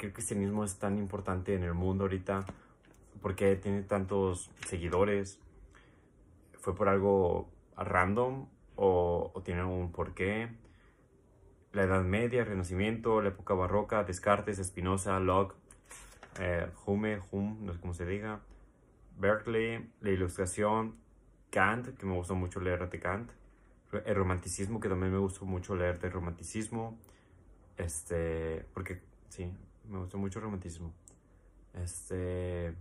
el 0.06 0.12
cristianismo 0.12 0.64
es 0.64 0.78
tan 0.78 0.98
importante 0.98 1.54
en 1.54 1.64
el 1.64 1.74
mundo 1.74 2.04
ahorita, 2.04 2.46
por 3.20 3.34
qué 3.34 3.56
tiene 3.56 3.82
tantos 3.82 4.50
seguidores, 4.66 5.40
fue 6.60 6.74
por 6.74 6.88
algo 6.88 7.48
random 7.76 8.46
o, 8.76 9.32
tiene 9.44 9.64
un 9.64 9.92
porqué. 9.92 10.48
La 11.72 11.82
Edad 11.84 12.02
Media, 12.02 12.44
Renacimiento, 12.44 13.20
la 13.20 13.28
época 13.28 13.54
barroca, 13.54 14.02
Descartes, 14.04 14.58
Spinoza, 14.58 15.20
Locke, 15.20 15.54
eh, 16.40 16.68
Hume, 16.84 17.20
Hume, 17.30 17.56
no 17.60 17.72
sé 17.72 17.80
cómo 17.80 17.94
se 17.94 18.06
diga, 18.06 18.40
Berkeley, 19.20 19.90
la 20.00 20.10
Ilustración, 20.10 20.96
Kant, 21.50 21.96
que 21.96 22.06
me 22.06 22.14
gustó 22.14 22.34
mucho 22.34 22.60
leer 22.60 22.88
de 22.88 22.98
Kant, 22.98 23.30
el 23.92 24.14
romanticismo, 24.14 24.80
que 24.80 24.88
también 24.88 25.12
me 25.12 25.18
gustó 25.18 25.44
mucho 25.44 25.74
leer 25.74 25.98
de 25.98 26.10
romanticismo, 26.10 26.98
este, 27.76 28.64
porque 28.72 29.02
sí, 29.28 29.52
me 29.88 29.98
gustó 29.98 30.18
mucho 30.18 30.38
el 30.38 30.44
romanticismo, 30.44 30.94
este, 31.74 32.74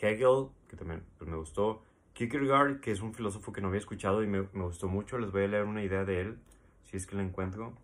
Hegel, 0.00 0.48
que 0.68 0.76
también 0.76 1.02
pues, 1.18 1.30
me 1.30 1.36
gustó, 1.36 1.82
Kierkegaard, 2.16 2.80
que 2.80 2.92
es 2.92 3.02
un 3.02 3.12
filósofo 3.12 3.52
que 3.52 3.60
no 3.60 3.68
había 3.68 3.78
escuchado 3.78 4.22
y 4.22 4.26
me, 4.26 4.40
me, 4.54 4.64
gustó 4.64 4.88
mucho. 4.88 5.18
Les 5.18 5.30
voy 5.30 5.44
a 5.44 5.48
leer 5.48 5.64
una 5.64 5.82
idea 5.82 6.04
de 6.06 6.22
él, 6.22 6.38
si 6.84 6.96
es 6.96 7.06
que 7.06 7.14
la 7.14 7.22
encuentro. 7.22 7.74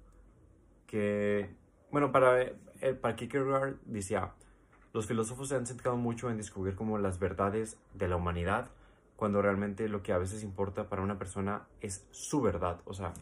Que, 0.87 1.51
bueno, 1.91 2.13
para, 2.13 2.41
eh, 2.41 2.55
para 2.99 3.15
Kierkegaard 3.15 3.77
decía, 3.85 4.33
los 4.93 5.07
filósofos 5.07 5.49
se 5.49 5.57
han 5.57 5.67
centrado 5.67 5.97
mucho 5.97 6.31
en 6.31 6.37
descubrir 6.37 6.75
como 6.75 6.99
las 6.99 7.19
verdades 7.19 7.79
de 7.95 8.09
la 8.09 8.17
humanidad, 8.17 8.71
cuando 9.17 9.41
realmente 9.41 9.89
lo 9.89 10.03
que 10.03 10.13
a 10.13 10.19
veces 10.19 10.43
importa 10.43 10.89
para 10.89 11.03
una 11.03 11.19
persona 11.19 11.67
es 11.81 12.07
su 12.11 12.43
verdad. 12.43 12.81
O 12.85 12.95
sea, 12.95 13.13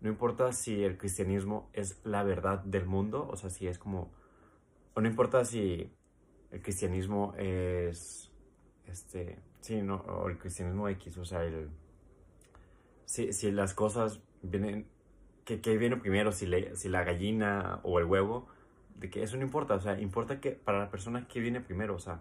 no 0.00 0.08
importa 0.08 0.52
si 0.52 0.82
el 0.82 0.98
cristianismo 0.98 1.70
es 1.72 2.00
la 2.04 2.22
verdad 2.22 2.58
del 2.60 2.86
mundo, 2.86 3.28
o 3.30 3.36
sea, 3.36 3.50
si 3.50 3.66
es 3.66 3.78
como, 3.78 4.10
o 4.94 5.00
no 5.00 5.08
importa 5.08 5.44
si 5.44 5.90
el 6.50 6.62
cristianismo 6.62 7.34
es, 7.36 8.30
este, 8.86 9.38
Sí, 9.66 9.82
no, 9.82 9.96
o 9.96 10.28
el 10.28 10.38
cristianismo 10.38 10.88
X, 10.90 11.18
o 11.18 11.24
sea, 11.24 11.42
el, 11.42 11.68
si, 13.04 13.32
si 13.32 13.50
las 13.50 13.74
cosas 13.74 14.20
vienen, 14.40 14.86
que 15.44 15.76
viene 15.76 15.96
primero, 15.96 16.30
si, 16.30 16.46
le, 16.46 16.76
si 16.76 16.88
la 16.88 17.02
gallina 17.02 17.80
o 17.82 17.98
el 17.98 18.04
huevo, 18.04 18.46
de 18.98 19.10
que 19.10 19.22
eso 19.22 19.36
no 19.36 19.42
importa, 19.42 19.74
o 19.74 19.80
sea, 19.80 20.00
importa 20.00 20.40
que 20.40 20.52
para 20.52 20.78
la 20.78 20.90
persona 20.90 21.26
que 21.28 21.40
viene 21.40 21.60
primero, 21.60 21.94
o 21.94 21.98
sea, 21.98 22.20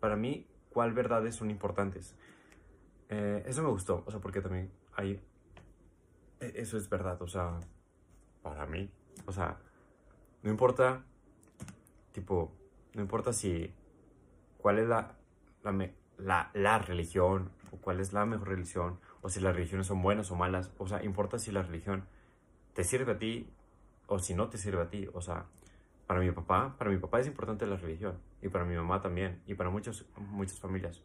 para 0.00 0.16
mí, 0.16 0.46
¿cuál 0.70 0.92
verdades 0.92 1.34
son 1.34 1.50
importantes? 1.50 2.14
Eh, 3.08 3.44
eso 3.46 3.62
me 3.62 3.68
gustó, 3.68 4.02
o 4.06 4.10
sea, 4.10 4.20
porque 4.20 4.40
también 4.40 4.70
hay, 4.94 5.20
e, 6.40 6.52
eso 6.56 6.76
es 6.76 6.88
verdad, 6.88 7.20
o 7.22 7.28
sea, 7.28 7.60
para 8.42 8.66
mí, 8.66 8.90
o 9.26 9.32
sea, 9.32 9.58
no 10.42 10.50
importa, 10.50 11.04
tipo, 12.12 12.52
no 12.94 13.02
importa 13.02 13.32
si, 13.32 13.72
cuál 14.58 14.78
es 14.78 14.88
la, 14.88 15.16
la, 15.62 15.90
la, 16.18 16.50
la 16.54 16.78
religión 16.78 17.50
o 17.72 17.76
cuál 17.76 18.00
es 18.00 18.12
la 18.12 18.26
mejor 18.26 18.48
religión 18.48 18.98
o 19.22 19.28
si 19.28 19.40
las 19.40 19.54
religiones 19.54 19.86
son 19.86 20.02
buenas 20.02 20.30
o 20.30 20.36
malas. 20.36 20.72
O 20.78 20.86
sea, 20.86 21.02
importa 21.02 21.38
si 21.38 21.50
la 21.50 21.62
religión 21.62 22.04
te 22.74 22.84
sirve 22.84 23.12
a 23.12 23.18
ti 23.18 23.50
o 24.06 24.18
si 24.18 24.34
no 24.34 24.48
te 24.48 24.58
sirve 24.58 24.82
a 24.82 24.88
ti. 24.88 25.08
O 25.12 25.20
sea, 25.20 25.46
para 26.06 26.20
mi 26.20 26.30
papá, 26.30 26.76
para 26.78 26.90
mi 26.90 26.98
papá 26.98 27.20
es 27.20 27.26
importante 27.26 27.66
la 27.66 27.76
religión 27.76 28.18
y 28.42 28.48
para 28.48 28.64
mi 28.64 28.76
mamá 28.76 29.00
también 29.00 29.42
y 29.46 29.54
para 29.54 29.70
muchas, 29.70 30.04
muchas 30.16 30.58
familias. 30.58 31.02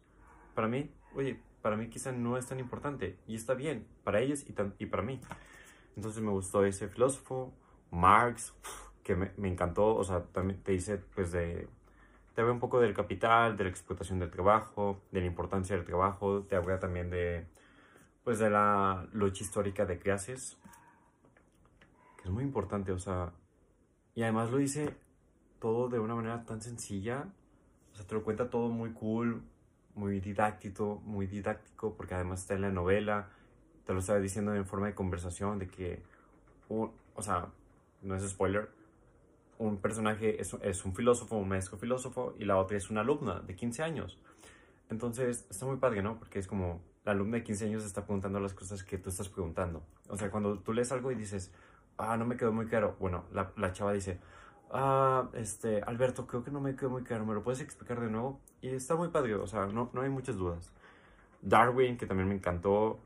Para 0.54 0.68
mí, 0.68 0.90
oye, 1.14 1.40
para 1.60 1.76
mí 1.76 1.88
quizá 1.88 2.12
no 2.12 2.36
es 2.36 2.46
tan 2.46 2.60
importante 2.60 3.18
y 3.26 3.34
está 3.34 3.54
bien 3.54 3.86
para 4.04 4.20
ellos 4.20 4.44
y, 4.48 4.54
y 4.78 4.86
para 4.86 5.02
mí. 5.02 5.20
Entonces 5.96 6.22
me 6.22 6.30
gustó 6.30 6.64
ese 6.64 6.88
filósofo, 6.88 7.52
Marx, 7.90 8.54
que 9.02 9.16
me, 9.16 9.32
me 9.36 9.48
encantó, 9.48 9.94
o 9.94 10.04
sea, 10.04 10.22
también 10.22 10.62
te 10.62 10.72
dice 10.72 10.98
pues 10.98 11.32
de 11.32 11.68
te 12.34 12.40
habla 12.40 12.52
un 12.52 12.60
poco 12.60 12.80
del 12.80 12.94
capital, 12.94 13.56
de 13.56 13.64
la 13.64 13.70
explotación 13.70 14.18
del 14.18 14.30
trabajo, 14.30 15.02
de 15.10 15.20
la 15.20 15.26
importancia 15.26 15.76
del 15.76 15.84
trabajo, 15.84 16.42
te 16.42 16.56
habla 16.56 16.78
también 16.78 17.10
de, 17.10 17.46
pues, 18.24 18.38
de 18.38 18.50
la 18.50 19.06
lucha 19.12 19.44
histórica 19.44 19.84
de 19.84 19.98
clases, 19.98 20.58
que 22.16 22.24
es 22.24 22.30
muy 22.30 22.44
importante, 22.44 22.92
o 22.92 22.98
sea, 22.98 23.32
y 24.14 24.22
además 24.22 24.50
lo 24.50 24.58
dice 24.58 24.94
todo 25.58 25.88
de 25.88 25.98
una 25.98 26.14
manera 26.14 26.44
tan 26.44 26.60
sencilla, 26.60 27.26
o 27.92 27.96
sea, 27.96 28.06
te 28.06 28.14
lo 28.14 28.24
cuenta 28.24 28.50
todo 28.50 28.68
muy 28.68 28.92
cool, 28.92 29.42
muy 29.94 30.20
didáctico, 30.20 31.00
muy 31.04 31.26
didáctico, 31.26 31.94
porque 31.94 32.14
además 32.14 32.40
está 32.40 32.54
en 32.54 32.62
la 32.62 32.70
novela, 32.70 33.28
te 33.86 33.92
lo 33.92 34.00
estaba 34.00 34.18
diciendo 34.18 34.54
en 34.54 34.66
forma 34.66 34.86
de 34.86 34.94
conversación, 34.94 35.58
de 35.58 35.68
que, 35.68 36.02
o 36.68 36.92
sea, 37.20 37.48
no 38.02 38.14
es 38.14 38.28
spoiler, 38.28 38.70
un 39.58 39.78
personaje 39.78 40.40
es, 40.40 40.54
es, 40.62 40.84
un 40.84 40.94
filósofo, 40.94 41.36
un 41.36 41.48
maestro 41.48 41.78
filósofo, 41.78 42.34
y 42.38 42.44
la 42.44 42.56
otra 42.56 42.76
es 42.76 42.90
una 42.90 43.02
alumna 43.02 43.40
de 43.40 43.54
15 43.54 43.82
años. 43.82 44.18
Entonces, 44.90 45.46
está 45.50 45.66
muy 45.66 45.76
padre, 45.76 46.02
¿no? 46.02 46.18
Porque 46.18 46.38
es 46.38 46.46
como, 46.46 46.82
la 47.04 47.12
alumna 47.12 47.38
de 47.38 47.44
15 47.44 47.66
años 47.66 47.84
está 47.84 48.04
preguntando 48.04 48.40
las 48.40 48.54
cosas 48.54 48.82
que 48.82 48.98
tú 48.98 49.10
estás 49.10 49.28
preguntando. 49.28 49.84
O 50.08 50.16
sea, 50.16 50.30
cuando 50.30 50.58
tú 50.58 50.72
lees 50.72 50.90
algo 50.92 51.12
y 51.12 51.14
dices, 51.14 51.52
ah, 52.02 52.16
no 52.16 52.24
me 52.24 52.36
quedó 52.36 52.52
muy 52.52 52.66
claro, 52.66 52.96
bueno, 53.00 53.24
la, 53.32 53.52
la 53.56 53.72
chava 53.72 53.92
dice, 53.92 54.18
ah, 54.70 55.28
este, 55.34 55.82
Alberto, 55.82 56.26
creo 56.26 56.44
que 56.44 56.50
no 56.50 56.60
me 56.60 56.76
quedó 56.76 56.90
muy 56.90 57.02
claro, 57.02 57.24
¿me 57.26 57.34
lo 57.34 57.42
puedes 57.42 57.60
explicar 57.60 58.00
de 58.00 58.10
nuevo? 58.10 58.40
Y 58.60 58.68
está 58.68 58.96
muy 58.96 59.08
padre, 59.08 59.34
o 59.34 59.46
sea, 59.46 59.66
no, 59.66 59.90
no 59.92 60.00
hay 60.02 60.10
muchas 60.10 60.36
dudas. 60.36 60.72
Darwin, 61.42 61.96
que 61.96 62.06
también 62.06 62.28
me 62.28 62.34
encantó, 62.34 63.00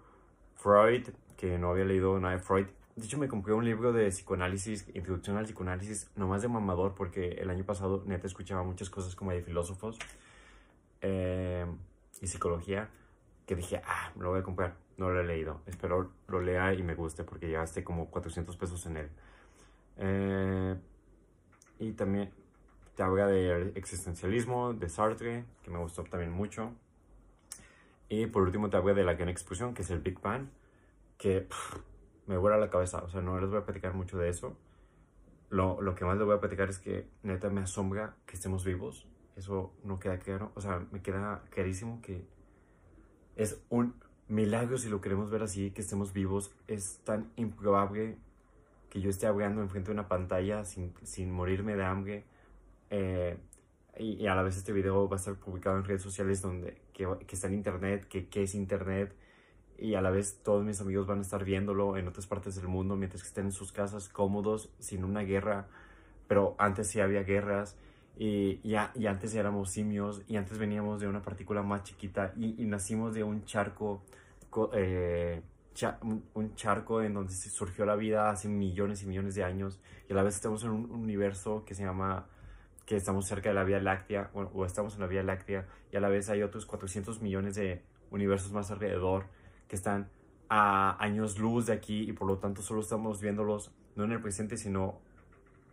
Freud, 0.54 1.08
que 1.36 1.58
no 1.58 1.70
había 1.70 1.84
leído 1.84 2.18
nada 2.18 2.34
de 2.34 2.40
Freud, 2.40 2.66
de 2.96 3.04
hecho, 3.04 3.18
me 3.18 3.28
compré 3.28 3.52
un 3.52 3.66
libro 3.66 3.92
de 3.92 4.08
psicoanálisis, 4.08 4.88
introducción 4.94 5.36
al 5.36 5.44
psicoanálisis, 5.44 6.10
nomás 6.16 6.40
de 6.40 6.48
mamador, 6.48 6.94
porque 6.94 7.32
el 7.32 7.50
año 7.50 7.62
pasado 7.62 8.02
neta 8.06 8.26
escuchaba 8.26 8.62
muchas 8.62 8.88
cosas 8.88 9.14
como 9.14 9.32
de 9.32 9.42
filósofos 9.42 9.98
eh, 11.02 11.66
y 12.22 12.26
psicología, 12.26 12.88
que 13.44 13.54
dije, 13.54 13.82
ah, 13.84 14.12
me 14.16 14.22
lo 14.22 14.30
voy 14.30 14.40
a 14.40 14.42
comprar. 14.42 14.76
No 14.96 15.10
lo 15.10 15.20
he 15.20 15.24
leído. 15.24 15.60
Espero 15.66 16.10
lo 16.28 16.40
lea 16.40 16.72
y 16.74 16.82
me 16.82 16.94
guste, 16.94 17.24
porque 17.24 17.50
ya 17.50 17.60
gasté 17.60 17.84
como 17.84 18.10
400 18.10 18.56
pesos 18.56 18.86
en 18.86 18.96
él. 18.96 19.08
Eh, 19.98 20.76
y 21.78 21.92
también 21.92 22.30
te 22.94 23.02
habla 23.02 23.26
de 23.26 23.72
existencialismo, 23.74 24.72
de 24.72 24.88
Sartre, 24.88 25.44
que 25.62 25.70
me 25.70 25.78
gustó 25.78 26.04
también 26.04 26.32
mucho. 26.32 26.72
Y 28.08 28.26
por 28.26 28.42
último 28.42 28.70
te 28.70 28.76
habla 28.76 28.94
de 28.94 29.04
la 29.04 29.14
gran 29.14 29.28
explosión, 29.28 29.74
que 29.74 29.82
es 29.82 29.90
el 29.90 30.00
Big 30.00 30.20
Bang, 30.20 30.48
que 31.18 31.46
me 32.26 32.38
vuela 32.38 32.56
la 32.56 32.70
cabeza. 32.70 33.02
O 33.02 33.08
sea, 33.08 33.20
no 33.20 33.38
les 33.38 33.50
voy 33.50 33.58
a 33.58 33.64
platicar 33.64 33.92
mucho 33.94 34.16
de 34.16 34.30
eso. 34.30 34.56
Lo, 35.50 35.80
lo, 35.80 35.94
que 35.94 36.04
más 36.04 36.16
les 36.16 36.26
voy 36.26 36.36
a 36.36 36.40
platicar 36.40 36.70
es 36.70 36.78
que 36.78 37.06
neta 37.22 37.50
me 37.50 37.60
asombra 37.60 38.16
que 38.26 38.34
estemos 38.34 38.64
vivos. 38.64 39.06
Eso 39.36 39.72
no 39.84 39.98
queda 39.98 40.18
claro. 40.18 40.52
O 40.54 40.60
sea, 40.60 40.84
me 40.90 41.02
queda 41.02 41.42
clarísimo 41.50 42.00
que 42.00 42.24
es 43.36 43.62
un 43.68 43.94
milagro 44.28 44.78
si 44.78 44.88
lo 44.88 45.00
queremos 45.00 45.30
ver 45.30 45.42
así, 45.42 45.70
que 45.70 45.82
estemos 45.82 46.12
vivos. 46.12 46.52
Es 46.66 46.98
tan 47.04 47.30
improbable 47.36 48.16
que 48.90 49.00
yo 49.00 49.10
esté 49.10 49.26
hablando 49.26 49.62
enfrente 49.62 49.88
de 49.88 49.94
una 49.94 50.08
pantalla 50.08 50.64
sin, 50.64 50.94
sin 51.04 51.30
morirme 51.30 51.76
de 51.76 51.84
hambre. 51.84 52.24
Eh, 52.90 53.36
y, 53.98 54.26
a 54.26 54.34
la 54.34 54.42
vez 54.42 54.56
este 54.56 54.72
video 54.72 55.08
va 55.08 55.16
a 55.16 55.18
estar 55.18 55.34
publicado 55.36 55.78
en 55.78 55.84
redes 55.84 56.02
sociales 56.02 56.42
donde 56.42 56.76
que, 56.92 57.08
que 57.26 57.34
está 57.34 57.46
en 57.48 57.54
internet, 57.54 58.06
que 58.08 58.28
qué 58.28 58.42
es 58.42 58.54
internet, 58.54 59.14
y 59.78 59.94
a 59.94 60.02
la 60.02 60.10
vez 60.10 60.40
todos 60.42 60.64
mis 60.64 60.80
amigos 60.80 61.06
van 61.06 61.18
a 61.18 61.22
estar 61.22 61.44
viéndolo 61.44 61.96
en 61.96 62.08
otras 62.08 62.26
partes 62.26 62.56
del 62.56 62.68
mundo 62.68 62.96
mientras 62.96 63.22
que 63.22 63.28
estén 63.28 63.46
en 63.46 63.52
sus 63.52 63.72
casas 63.72 64.08
cómodos, 64.08 64.70
sin 64.78 65.04
una 65.04 65.20
guerra, 65.20 65.66
pero 66.28 66.54
antes 66.58 66.88
sí 66.88 67.00
había 67.00 67.22
guerras 67.22 67.76
y, 68.16 68.60
ya, 68.66 68.92
y 68.94 69.06
antes 69.06 69.34
éramos 69.34 69.70
simios 69.70 70.22
y 70.26 70.36
antes 70.36 70.58
veníamos 70.58 71.00
de 71.00 71.08
una 71.08 71.22
partícula 71.22 71.62
más 71.62 71.82
chiquita 71.84 72.32
y, 72.36 72.64
nacimos 72.64 73.14
de 73.14 73.22
un 73.22 73.44
charco, 73.44 74.02
eh, 74.72 75.42
un 76.34 76.54
charco 76.54 77.02
en 77.02 77.12
donde 77.12 77.32
surgió 77.34 77.84
la 77.84 77.94
vida 77.94 78.30
hace 78.30 78.48
millones 78.48 79.02
y 79.02 79.06
millones 79.06 79.34
de 79.34 79.44
años 79.44 79.80
y 80.08 80.12
a 80.12 80.16
la 80.16 80.22
vez 80.22 80.34
estamos 80.34 80.64
en 80.64 80.70
un 80.70 80.90
universo 80.90 81.64
que 81.66 81.74
se 81.74 81.84
llama 81.84 82.26
que 82.86 82.96
estamos 82.96 83.26
cerca 83.26 83.50
de 83.50 83.54
la 83.54 83.64
Vía 83.64 83.80
Láctea 83.80 84.30
o 84.32 84.64
estamos 84.64 84.94
en 84.94 85.00
la 85.00 85.06
Vía 85.08 85.22
Láctea 85.22 85.66
y 85.92 85.96
a 85.96 86.00
la 86.00 86.08
vez 86.08 86.30
hay 86.30 86.42
otros 86.42 86.64
400 86.64 87.20
millones 87.20 87.56
de 87.56 87.82
universos 88.10 88.52
más 88.52 88.70
alrededor 88.70 89.26
que 89.68 89.76
están 89.76 90.08
a 90.48 91.02
años 91.02 91.38
luz 91.38 91.66
de 91.66 91.72
aquí 91.72 92.08
y 92.08 92.12
por 92.12 92.28
lo 92.28 92.38
tanto 92.38 92.62
solo 92.62 92.80
estamos 92.80 93.20
viéndolos 93.20 93.72
no 93.96 94.04
en 94.04 94.12
el 94.12 94.20
presente, 94.20 94.56
sino 94.56 95.00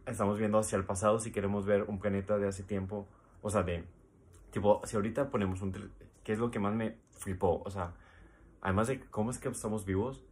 estamos 0.06 0.38
viendo 0.38 0.58
hacia 0.58 0.78
el 0.78 0.86
pasado 0.86 1.20
si 1.20 1.32
queremos 1.32 1.66
ver 1.66 1.84
un 1.84 2.00
planeta 2.00 2.38
de 2.38 2.48
hace 2.48 2.64
tiempo, 2.64 3.08
o 3.42 3.50
sea, 3.50 3.64
de 3.64 3.84
tipo, 4.52 4.82
si 4.86 4.96
ahorita 4.96 5.30
ponemos 5.30 5.62
un, 5.62 5.74
¿qué 6.24 6.34
es 6.34 6.40
lo 6.40 6.52
que 6.52 6.60
más 6.60 6.74
me 6.74 6.98
flipó? 7.12 7.62
O 7.66 7.70
sea, 7.70 7.94
además 8.62 8.88
de 8.88 9.00
cómo 9.00 9.32
es 9.32 9.40
que 9.40 9.50
estamos 9.50 9.86
vivos 9.86 10.24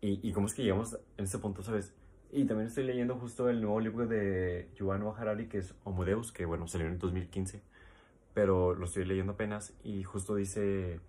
y, 0.00 0.20
y 0.28 0.32
cómo 0.32 0.46
es 0.46 0.54
que 0.54 0.62
llegamos 0.62 0.98
en 1.16 1.24
este 1.24 1.38
punto, 1.38 1.62
¿sabes? 1.62 1.94
Y 2.32 2.44
también 2.44 2.68
estoy 2.68 2.84
leyendo 2.84 3.16
justo 3.16 3.48
el 3.48 3.60
nuevo 3.60 3.80
libro 3.80 4.06
de 4.06 4.68
Yuval 4.74 5.02
Harari, 5.16 5.48
que 5.48 5.58
es 5.58 5.74
Homo 5.84 6.04
Deus, 6.04 6.32
que 6.32 6.44
bueno, 6.44 6.66
salió 6.66 6.86
en 6.86 6.98
2015, 6.98 7.62
pero 8.34 8.74
lo 8.74 8.84
estoy 8.84 9.04
leyendo 9.04 9.32
apenas 9.32 9.74
y 9.82 10.02
justo 10.02 10.34
dice, 10.34 11.00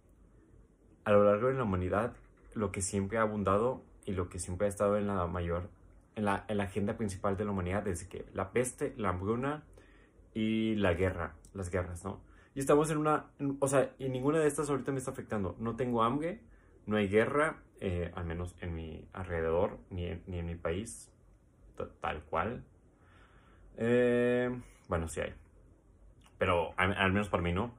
a 1.03 1.11
lo 1.11 1.23
largo 1.23 1.47
de 1.47 1.55
la 1.55 1.63
humanidad, 1.63 2.13
lo 2.53 2.71
que 2.71 2.81
siempre 2.81 3.17
ha 3.17 3.23
abundado 3.23 3.81
y 4.05 4.13
lo 4.13 4.29
que 4.29 4.39
siempre 4.39 4.67
ha 4.67 4.69
estado 4.69 4.97
en 4.97 5.07
la 5.07 5.25
mayor, 5.27 5.69
en 6.17 6.25
la, 6.25 6.45
en 6.47 6.57
la 6.57 6.63
agenda 6.63 6.97
principal 6.97 7.37
de 7.37 7.45
la 7.45 7.51
humanidad 7.51 7.87
es 7.87 8.03
que 8.05 8.25
la 8.33 8.51
peste, 8.51 8.93
la 8.97 9.09
hambruna 9.09 9.63
y 10.33 10.75
la 10.75 10.93
guerra, 10.93 11.35
las 11.53 11.69
guerras, 11.69 12.03
¿no? 12.03 12.21
Y 12.55 12.59
estamos 12.59 12.89
en 12.89 12.97
una, 12.97 13.27
o 13.59 13.67
sea, 13.67 13.93
y 13.99 14.09
ninguna 14.09 14.39
de 14.39 14.47
estas 14.47 14.69
ahorita 14.69 14.91
me 14.91 14.97
está 14.97 15.11
afectando. 15.11 15.55
No 15.59 15.75
tengo 15.75 16.01
hambre, 16.01 16.41
no 16.87 16.97
hay 16.97 17.07
guerra, 17.07 17.61
eh, 17.79 18.11
al 18.15 18.25
menos 18.25 18.55
en 18.61 18.73
mi 18.73 19.07
alrededor, 19.13 19.77
ni 19.91 20.07
en, 20.07 20.23
ni 20.25 20.39
en 20.39 20.47
mi 20.47 20.55
país, 20.55 21.11
tal 22.01 22.23
cual. 22.23 22.65
Eh, 23.77 24.49
bueno, 24.87 25.07
sí 25.07 25.21
hay. 25.21 25.35
Pero 26.39 26.73
al, 26.77 27.11
menos 27.11 27.29
para 27.29 27.43
mí 27.43 27.53
no. 27.53 27.75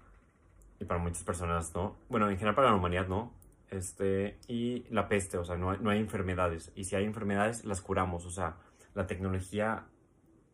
Y 0.78 0.84
para 0.84 1.00
muchas 1.00 1.24
personas 1.24 1.74
no. 1.74 1.96
Bueno, 2.08 2.30
en 2.30 2.36
general 2.36 2.54
para 2.54 2.70
la 2.70 2.76
humanidad 2.76 3.08
no. 3.08 3.32
Este, 3.70 4.38
y 4.48 4.84
la 4.90 5.08
peste, 5.08 5.36
o 5.36 5.44
sea, 5.44 5.56
no 5.56 5.76
no 5.76 5.90
hay 5.90 5.98
enfermedades. 5.98 6.72
Y 6.74 6.84
si 6.84 6.96
hay 6.96 7.04
enfermedades, 7.04 7.64
las 7.64 7.80
curamos. 7.80 8.24
O 8.24 8.30
sea, 8.30 8.56
la 8.94 9.06
tecnología 9.06 9.86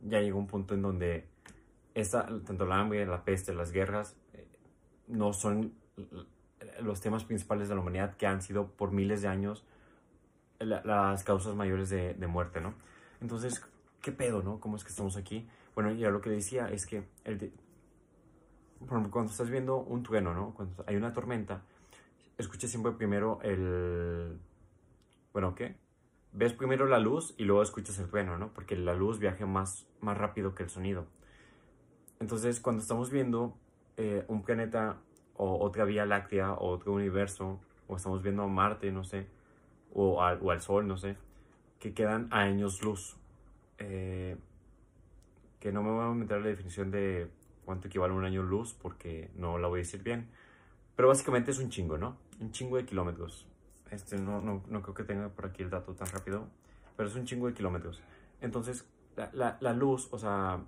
ya 0.00 0.20
llegó 0.20 0.38
a 0.38 0.40
un 0.40 0.46
punto 0.46 0.74
en 0.74 0.82
donde 0.82 1.28
esta, 1.94 2.26
tanto 2.44 2.66
la 2.66 2.80
hambre, 2.80 3.06
la 3.06 3.24
peste, 3.24 3.54
las 3.54 3.72
guerras, 3.72 4.16
eh, 4.32 4.46
no 5.08 5.32
son 5.32 5.74
los 6.82 7.00
temas 7.00 7.24
principales 7.24 7.68
de 7.68 7.74
la 7.74 7.80
humanidad 7.80 8.16
que 8.16 8.26
han 8.26 8.42
sido 8.42 8.68
por 8.68 8.90
miles 8.90 9.22
de 9.22 9.28
años 9.28 9.64
las 10.58 11.24
causas 11.24 11.54
mayores 11.54 11.90
de, 11.90 12.14
de, 12.14 12.26
muerte, 12.26 12.60
¿no? 12.60 12.74
Entonces, 13.20 13.62
¿qué 14.00 14.12
pedo, 14.12 14.42
no? 14.42 14.60
¿Cómo 14.60 14.76
es 14.76 14.84
que 14.84 14.90
estamos 14.90 15.16
aquí? 15.16 15.48
Bueno, 15.74 15.92
ya 15.92 16.10
lo 16.10 16.20
que 16.20 16.30
decía 16.30 16.68
es 16.70 16.86
que, 16.86 17.04
cuando 18.86 19.30
estás 19.30 19.50
viendo 19.50 19.76
un 19.76 20.02
trueno, 20.02 20.32
¿no? 20.32 20.54
Cuando 20.54 20.84
hay 20.86 20.96
una 20.96 21.12
tormenta, 21.12 21.62
escucha 22.38 22.68
siempre 22.68 22.92
primero 22.92 23.40
el... 23.42 24.38
Bueno, 25.32 25.54
¿qué? 25.54 25.76
Ves 26.32 26.52
primero 26.52 26.86
la 26.86 26.98
luz 26.98 27.34
y 27.38 27.44
luego 27.44 27.62
escuchas 27.62 27.98
el 27.98 28.08
trueno, 28.08 28.38
¿no? 28.38 28.52
Porque 28.52 28.76
la 28.76 28.94
luz 28.94 29.18
viaja 29.18 29.46
más, 29.46 29.86
más 30.00 30.18
rápido 30.18 30.54
que 30.54 30.64
el 30.64 30.70
sonido. 30.70 31.06
Entonces, 32.20 32.60
cuando 32.60 32.82
estamos 32.82 33.10
viendo 33.10 33.56
eh, 33.96 34.24
un 34.28 34.42
planeta 34.42 34.98
o 35.34 35.64
otra 35.64 35.84
vía 35.84 36.06
láctea 36.06 36.52
o 36.52 36.70
otro 36.70 36.92
universo, 36.92 37.60
o 37.86 37.96
estamos 37.96 38.22
viendo 38.22 38.42
a 38.42 38.48
Marte, 38.48 38.90
no 38.90 39.04
sé, 39.04 39.26
o 39.92 40.22
al, 40.22 40.38
o 40.42 40.50
al 40.50 40.60
Sol, 40.60 40.86
no 40.86 40.96
sé, 40.96 41.16
que 41.78 41.94
quedan 41.94 42.28
a 42.30 42.40
años 42.40 42.82
luz. 42.82 43.16
Eh, 43.78 44.36
que 45.60 45.72
no 45.72 45.82
me 45.82 45.90
voy 45.90 46.04
a 46.04 46.08
meter 46.10 46.40
la 46.40 46.48
definición 46.48 46.90
de 46.90 47.28
cuánto 47.64 47.88
equivale 47.88 48.12
un 48.12 48.24
año 48.24 48.42
luz 48.42 48.74
porque 48.74 49.30
no 49.36 49.58
la 49.58 49.68
voy 49.68 49.78
a 49.78 49.82
decir 49.82 50.02
bien. 50.02 50.28
Pero 50.96 51.08
básicamente 51.08 51.50
es 51.50 51.58
un 51.58 51.70
chingo, 51.70 51.98
¿no? 51.98 52.16
Un 52.40 52.52
chingo 52.52 52.76
de 52.76 52.84
kilómetros. 52.84 53.46
Este, 53.90 54.18
no, 54.18 54.40
no, 54.40 54.62
no 54.68 54.82
creo 54.82 54.94
que 54.94 55.04
tenga 55.04 55.28
por 55.28 55.46
aquí 55.46 55.62
el 55.62 55.70
dato 55.70 55.94
tan 55.94 56.08
rápido, 56.08 56.48
pero 56.96 57.08
es 57.08 57.14
un 57.14 57.24
chingo 57.24 57.46
de 57.46 57.54
kilómetros. 57.54 58.02
Entonces, 58.40 58.88
la, 59.16 59.30
la, 59.32 59.56
la 59.60 59.72
luz, 59.72 60.08
o 60.10 60.18
sea, 60.18 60.62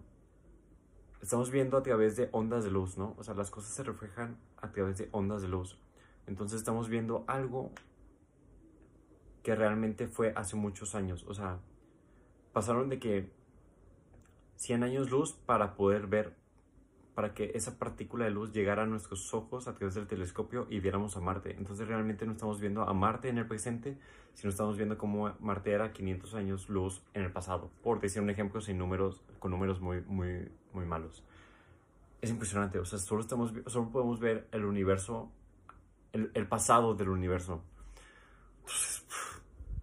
estamos 1.20 1.50
viendo 1.50 1.76
a 1.76 1.82
través 1.82 2.16
de 2.16 2.28
ondas 2.32 2.64
de 2.64 2.70
luz, 2.70 2.96
¿no? 2.98 3.14
O 3.18 3.24
sea, 3.24 3.34
las 3.34 3.50
cosas 3.50 3.74
se 3.74 3.82
reflejan 3.82 4.36
a 4.58 4.70
través 4.70 4.98
de 4.98 5.08
ondas 5.12 5.42
de 5.42 5.48
luz. 5.48 5.78
Entonces 6.26 6.58
estamos 6.58 6.88
viendo 6.88 7.24
algo 7.26 7.70
que 9.42 9.54
realmente 9.54 10.08
fue 10.08 10.32
hace 10.34 10.56
muchos 10.56 10.94
años. 10.94 11.24
O 11.28 11.34
sea, 11.34 11.60
pasaron 12.52 12.88
de 12.88 12.98
que 12.98 13.30
100 14.56 14.82
años 14.82 15.10
luz 15.10 15.32
para 15.32 15.76
poder 15.76 16.06
ver, 16.06 16.34
para 17.16 17.34
que 17.34 17.50
esa 17.54 17.76
partícula 17.78 18.26
de 18.26 18.30
luz 18.30 18.52
llegara 18.52 18.84
a 18.84 18.86
nuestros 18.86 19.34
ojos 19.34 19.66
a 19.66 19.74
través 19.74 19.96
del 19.96 20.06
telescopio 20.06 20.68
y 20.70 20.78
viéramos 20.78 21.16
a 21.16 21.20
Marte. 21.20 21.56
Entonces 21.58 21.88
realmente 21.88 22.26
no 22.26 22.32
estamos 22.32 22.60
viendo 22.60 22.82
a 22.82 22.92
Marte 22.92 23.28
en 23.28 23.38
el 23.38 23.48
presente, 23.48 23.98
sino 24.34 24.50
estamos 24.50 24.76
viendo 24.76 24.96
cómo 24.96 25.34
Marte 25.40 25.72
era 25.72 25.92
500 25.92 26.34
años 26.34 26.68
luz 26.68 27.02
en 27.14 27.24
el 27.24 27.32
pasado. 27.32 27.72
Por 27.82 28.00
decir 28.00 28.22
un 28.22 28.30
ejemplo 28.30 28.60
sin 28.60 28.78
números, 28.78 29.22
con 29.40 29.50
números 29.50 29.80
muy, 29.80 30.02
muy 30.02 30.46
muy 30.76 30.84
malos. 30.84 31.24
Es 32.20 32.30
impresionante, 32.30 32.78
o 32.78 32.84
sea, 32.84 32.98
solo, 32.98 33.22
estamos, 33.22 33.52
solo 33.66 33.90
podemos 33.90 34.20
ver 34.20 34.46
el 34.52 34.64
universo, 34.64 35.32
el, 36.12 36.46
pasado 36.46 36.94
del 36.94 37.08
universo. 37.08 37.62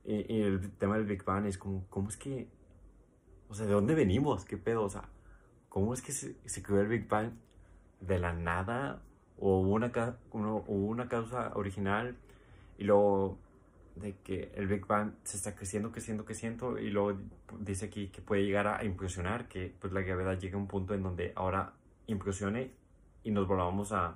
y, 0.05 0.41
el 0.41 0.71
tema 0.77 0.95
del 0.97 1.05
Big 1.05 1.23
Bang 1.23 1.45
es 1.45 1.57
como, 1.57 1.85
¿cómo 1.89 2.09
es 2.09 2.17
que, 2.17 2.47
o 3.49 3.53
sea, 3.53 3.65
de 3.65 3.73
dónde 3.73 3.95
venimos? 3.95 4.45
¿Qué 4.45 4.57
pedo? 4.57 4.83
O 4.83 4.89
sea, 4.89 5.09
¿cómo 5.73 5.95
es 5.95 6.03
que 6.03 6.12
se, 6.12 6.36
se 6.45 6.62
creó 6.62 6.81
el 6.81 6.88
Big 6.88 7.07
Bang 7.07 7.31
de 7.99 8.19
la 8.19 8.31
nada? 8.31 9.01
¿O 9.39 9.57
hubo 9.62 9.73
una, 9.73 9.91
hubo 10.31 10.86
una 10.88 11.09
causa 11.09 11.51
original 11.55 12.15
y 12.77 12.83
luego 12.83 13.39
de 13.95 14.15
que 14.23 14.51
el 14.55 14.67
Big 14.67 14.86
Bang 14.86 15.13
se 15.23 15.36
está 15.36 15.55
creciendo, 15.55 15.91
creciendo, 15.91 16.25
creciendo 16.25 16.77
y 16.77 16.91
luego 16.91 17.19
dice 17.59 17.88
aquí 17.88 18.09
que 18.09 18.21
puede 18.21 18.43
llegar 18.43 18.67
a 18.67 18.83
impresionar, 18.86 19.47
que 19.47 19.73
pues 19.79 19.91
la 19.91 20.01
gravedad 20.01 20.38
llega 20.38 20.57
a 20.57 20.62
un 20.62 20.67
punto 20.67 20.93
en 20.93 21.01
donde 21.01 21.33
ahora 21.36 21.73
impresione 22.05 22.71
y 23.23 23.31
nos 23.31 23.47
volvamos 23.47 23.93
a, 23.93 24.15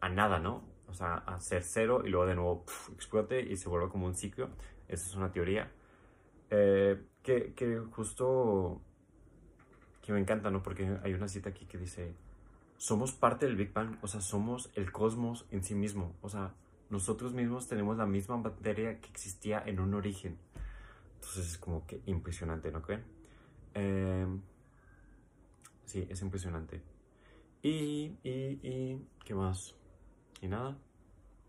a 0.00 0.08
nada, 0.08 0.40
¿no? 0.40 0.64
O 0.88 0.94
sea, 0.94 1.14
a 1.14 1.38
ser 1.38 1.62
cero 1.62 2.02
y 2.04 2.08
luego 2.08 2.26
de 2.26 2.34
nuevo 2.34 2.64
explote 2.92 3.40
y 3.40 3.56
se 3.56 3.68
vuelve 3.68 3.88
como 3.88 4.06
un 4.06 4.16
ciclo. 4.16 4.48
Esa 4.88 5.06
es 5.06 5.14
una 5.14 5.30
teoría. 5.30 5.70
Eh, 6.50 7.00
que, 7.22 7.54
que 7.54 7.78
justo 7.92 8.82
que 10.04 10.12
me 10.12 10.20
encanta, 10.20 10.50
¿no? 10.50 10.62
Porque 10.62 10.98
hay 11.02 11.14
una 11.14 11.28
cita 11.28 11.48
aquí 11.48 11.64
que 11.64 11.78
dice, 11.78 12.14
somos 12.76 13.12
parte 13.12 13.46
del 13.46 13.56
Big 13.56 13.72
Bang, 13.72 13.96
o 14.02 14.06
sea, 14.06 14.20
somos 14.20 14.70
el 14.74 14.92
cosmos 14.92 15.46
en 15.50 15.64
sí 15.64 15.74
mismo, 15.74 16.14
o 16.20 16.28
sea, 16.28 16.52
nosotros 16.90 17.32
mismos 17.32 17.68
tenemos 17.68 17.96
la 17.96 18.04
misma 18.04 18.36
materia 18.36 19.00
que 19.00 19.08
existía 19.08 19.62
en 19.64 19.80
un 19.80 19.94
origen. 19.94 20.36
Entonces 21.14 21.52
es 21.52 21.58
como 21.58 21.86
que 21.86 22.02
impresionante, 22.04 22.70
¿no 22.70 22.82
creen? 22.82 23.02
Em, 23.72 24.42
sí, 25.86 26.06
es 26.10 26.20
impresionante. 26.20 26.82
Y, 27.62 28.18
y, 28.22 28.60
y, 28.62 29.08
¿qué 29.24 29.34
más? 29.34 29.74
Y 30.42 30.48
nada, 30.48 30.76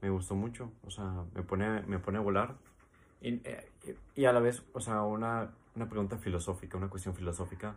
me 0.02 0.10
gustó 0.10 0.34
mucho, 0.34 0.72
o 0.86 0.90
sea, 0.90 1.26
me 1.34 1.44
pone, 1.44 1.82
me 1.82 2.00
pone 2.00 2.20
a 2.20 2.22
volar. 2.22 2.56
Y, 3.20 3.42
eh, 3.44 3.70
y 4.16 4.24
a 4.24 4.32
la 4.32 4.40
vez, 4.40 4.64
o 4.72 4.80
sea, 4.80 5.02
una, 5.02 5.52
una 5.76 5.90
pregunta 5.90 6.18
filosófica, 6.18 6.78
una 6.78 6.90
cuestión 6.90 7.14
filosófica. 7.14 7.76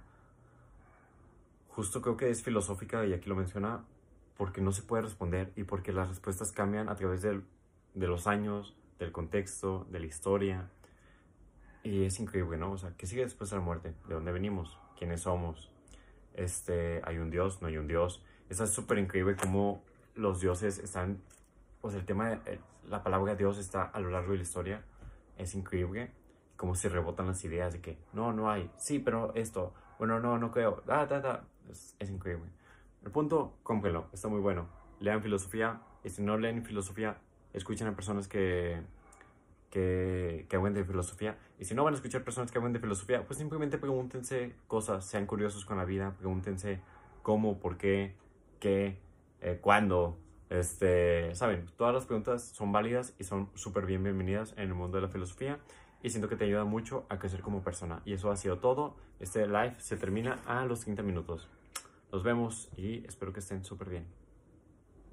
Justo 1.78 2.02
creo 2.02 2.16
que 2.16 2.28
es 2.28 2.42
filosófica 2.42 3.06
y 3.06 3.12
aquí 3.12 3.28
lo 3.28 3.36
menciona 3.36 3.84
porque 4.36 4.60
no 4.60 4.72
se 4.72 4.82
puede 4.82 5.04
responder 5.04 5.52
y 5.54 5.62
porque 5.62 5.92
las 5.92 6.08
respuestas 6.08 6.50
cambian 6.50 6.88
a 6.88 6.96
través 6.96 7.22
de 7.22 7.40
los 7.94 8.26
años, 8.26 8.76
del 8.98 9.12
contexto, 9.12 9.86
de 9.88 10.00
la 10.00 10.06
historia. 10.06 10.72
Y 11.84 12.02
es 12.02 12.18
increíble, 12.18 12.56
¿no? 12.58 12.72
O 12.72 12.78
sea, 12.78 12.94
¿qué 12.96 13.06
sigue 13.06 13.22
después 13.22 13.50
de 13.50 13.58
la 13.58 13.62
muerte? 13.62 13.94
¿De 14.08 14.14
dónde 14.14 14.32
venimos? 14.32 14.76
¿Quiénes 14.98 15.20
somos? 15.20 15.70
Este, 16.34 17.00
¿Hay 17.04 17.18
un 17.18 17.30
Dios? 17.30 17.62
¿No 17.62 17.68
hay 17.68 17.76
un 17.76 17.86
Dios? 17.86 18.24
Eso 18.48 18.64
es 18.64 18.70
súper 18.70 18.98
increíble 18.98 19.36
cómo 19.36 19.84
los 20.16 20.40
dioses 20.40 20.80
están... 20.80 21.22
Sea, 21.88 22.00
el 22.00 22.06
tema, 22.06 22.30
de, 22.30 22.58
la 22.88 23.04
palabra 23.04 23.36
Dios 23.36 23.56
está 23.56 23.84
a 23.84 24.00
lo 24.00 24.10
largo 24.10 24.32
de 24.32 24.38
la 24.38 24.42
historia. 24.42 24.84
Es 25.36 25.54
increíble 25.54 26.10
cómo 26.56 26.74
se 26.74 26.88
rebotan 26.88 27.28
las 27.28 27.44
ideas 27.44 27.72
de 27.72 27.80
que 27.80 27.98
no, 28.14 28.32
no 28.32 28.50
hay. 28.50 28.68
Sí, 28.78 28.98
pero 28.98 29.32
esto. 29.36 29.74
Bueno, 29.96 30.18
no, 30.18 30.38
no 30.38 30.50
creo. 30.50 30.82
Da, 30.84 31.06
da, 31.06 31.20
da. 31.20 31.44
Es, 31.70 32.10
increíble. 32.10 32.50
El 33.04 33.10
punto, 33.10 33.54
cómprenlo, 33.62 34.06
está 34.12 34.28
muy 34.28 34.40
bueno. 34.40 34.68
Lean 35.00 35.22
filosofía 35.22 35.80
y 36.04 36.10
si 36.10 36.22
no 36.22 36.36
leen 36.36 36.64
filosofía, 36.64 37.18
escuchen 37.52 37.86
a 37.86 37.94
personas 37.94 38.28
que, 38.28 38.80
que, 39.70 40.46
que 40.48 40.56
de 40.58 40.84
filosofía. 40.84 41.38
Y 41.58 41.64
si 41.64 41.74
no 41.74 41.84
van 41.84 41.94
a 41.94 41.96
escuchar 41.96 42.24
personas 42.24 42.50
que 42.50 42.58
hablen 42.58 42.72
de 42.72 42.80
filosofía, 42.80 43.26
pues 43.26 43.38
simplemente 43.38 43.78
pregúntense 43.78 44.54
cosas, 44.66 45.04
sean 45.04 45.26
curiosos 45.26 45.64
con 45.64 45.76
la 45.76 45.84
vida, 45.84 46.14
pregúntense 46.18 46.80
cómo, 47.22 47.58
por 47.58 47.76
qué, 47.76 48.14
qué, 48.60 48.98
eh, 49.40 49.58
cuándo. 49.60 50.18
Este, 50.50 51.34
saben, 51.34 51.66
todas 51.76 51.94
las 51.94 52.06
preguntas 52.06 52.42
son 52.42 52.72
válidas 52.72 53.14
y 53.18 53.24
son 53.24 53.50
súper 53.54 53.84
bien 53.84 54.02
bienvenidas 54.02 54.54
en 54.56 54.68
el 54.68 54.74
mundo 54.74 54.96
de 54.96 55.02
la 55.02 55.08
filosofía 55.08 55.58
y 56.02 56.10
siento 56.10 56.28
que 56.28 56.36
te 56.36 56.44
ayuda 56.44 56.64
mucho 56.64 57.06
a 57.08 57.18
crecer 57.18 57.40
como 57.40 57.62
persona. 57.62 58.02
Y 58.04 58.12
eso 58.12 58.30
ha 58.30 58.36
sido 58.36 58.58
todo. 58.58 58.96
Este 59.20 59.46
live 59.46 59.74
se 59.78 59.96
termina 59.96 60.38
a 60.46 60.64
los 60.64 60.80
30 60.80 61.02
minutos. 61.02 61.48
Nos 62.10 62.22
vemos 62.22 62.70
y 62.76 63.04
espero 63.06 63.32
que 63.32 63.40
estén 63.40 63.64
súper 63.64 63.90
bien. 63.90 64.06